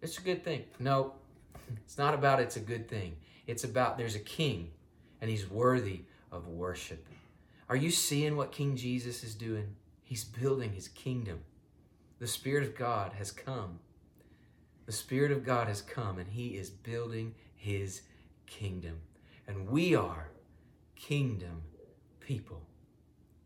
it's 0.00 0.16
a 0.16 0.22
good 0.22 0.42
thing. 0.42 0.64
No, 0.78 1.12
it's 1.84 1.98
not 1.98 2.14
about 2.14 2.40
it's 2.40 2.56
a 2.56 2.60
good 2.60 2.88
thing. 2.88 3.16
It's 3.46 3.64
about 3.64 3.98
there's 3.98 4.14
a 4.14 4.18
king, 4.18 4.70
and 5.20 5.28
he's 5.28 5.48
worthy 5.50 6.04
of 6.32 6.48
worship. 6.48 7.06
Are 7.68 7.76
you 7.76 7.90
seeing 7.90 8.34
what 8.34 8.50
King 8.50 8.76
Jesus 8.76 9.22
is 9.22 9.34
doing? 9.34 9.76
He's 10.04 10.24
building 10.24 10.72
his 10.72 10.88
kingdom. 10.88 11.40
The 12.18 12.26
Spirit 12.26 12.64
of 12.64 12.74
God 12.74 13.12
has 13.18 13.30
come 13.30 13.80
the 14.86 14.92
Spirit 14.92 15.32
of 15.32 15.44
God 15.44 15.68
has 15.68 15.82
come 15.82 16.18
and 16.18 16.28
He 16.28 16.48
is 16.56 16.70
building 16.70 17.34
His 17.54 18.02
kingdom. 18.46 19.00
And 19.46 19.68
we 19.68 19.94
are 19.94 20.28
kingdom 20.96 21.62
people. 22.20 22.62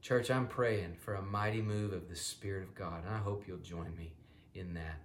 Church, 0.01 0.30
I'm 0.30 0.47
praying 0.47 0.95
for 0.95 1.14
a 1.14 1.22
mighty 1.22 1.62
move 1.62 1.93
of 1.93 2.09
the 2.09 2.16
Spirit 2.16 2.62
of 2.62 2.74
God, 2.74 3.05
and 3.05 3.14
I 3.14 3.18
hope 3.18 3.45
you'll 3.47 3.59
join 3.59 3.97
me 3.97 4.12
in 4.55 4.74
that. 4.74 5.01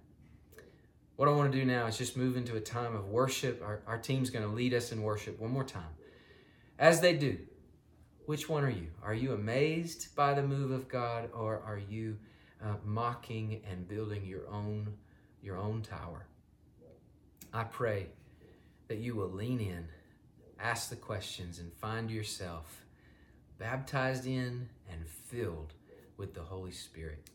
What 1.16 1.28
I 1.28 1.32
want 1.32 1.52
to 1.52 1.58
do 1.58 1.64
now 1.64 1.86
is 1.86 1.98
just 1.98 2.16
move 2.16 2.36
into 2.36 2.56
a 2.56 2.60
time 2.60 2.94
of 2.94 3.08
worship. 3.08 3.62
Our, 3.62 3.80
our 3.86 3.98
team's 3.98 4.30
going 4.30 4.44
to 4.44 4.50
lead 4.50 4.74
us 4.74 4.92
in 4.92 5.02
worship 5.02 5.38
one 5.40 5.50
more 5.50 5.64
time. 5.64 5.90
As 6.78 7.00
they 7.00 7.16
do, 7.16 7.38
which 8.26 8.48
one 8.48 8.64
are 8.64 8.70
you? 8.70 8.88
Are 9.02 9.14
you 9.14 9.32
amazed 9.32 10.14
by 10.14 10.34
the 10.34 10.42
move 10.42 10.70
of 10.70 10.88
God, 10.88 11.30
or 11.34 11.60
are 11.66 11.80
you 11.88 12.16
uh, 12.64 12.76
mocking 12.84 13.60
and 13.68 13.88
building 13.88 14.24
your 14.24 14.48
own 14.48 14.92
your 15.42 15.58
own 15.58 15.82
tower. 15.82 16.26
I 17.52 17.64
pray 17.64 18.06
that 18.88 18.98
you 18.98 19.14
will 19.14 19.30
lean 19.30 19.60
in, 19.60 19.88
ask 20.58 20.88
the 20.88 20.96
questions, 20.96 21.58
and 21.58 21.72
find 21.72 22.10
yourself 22.10 22.84
baptized 23.58 24.26
in 24.26 24.68
and 24.90 25.06
filled 25.06 25.74
with 26.16 26.34
the 26.34 26.42
Holy 26.42 26.72
Spirit. 26.72 27.28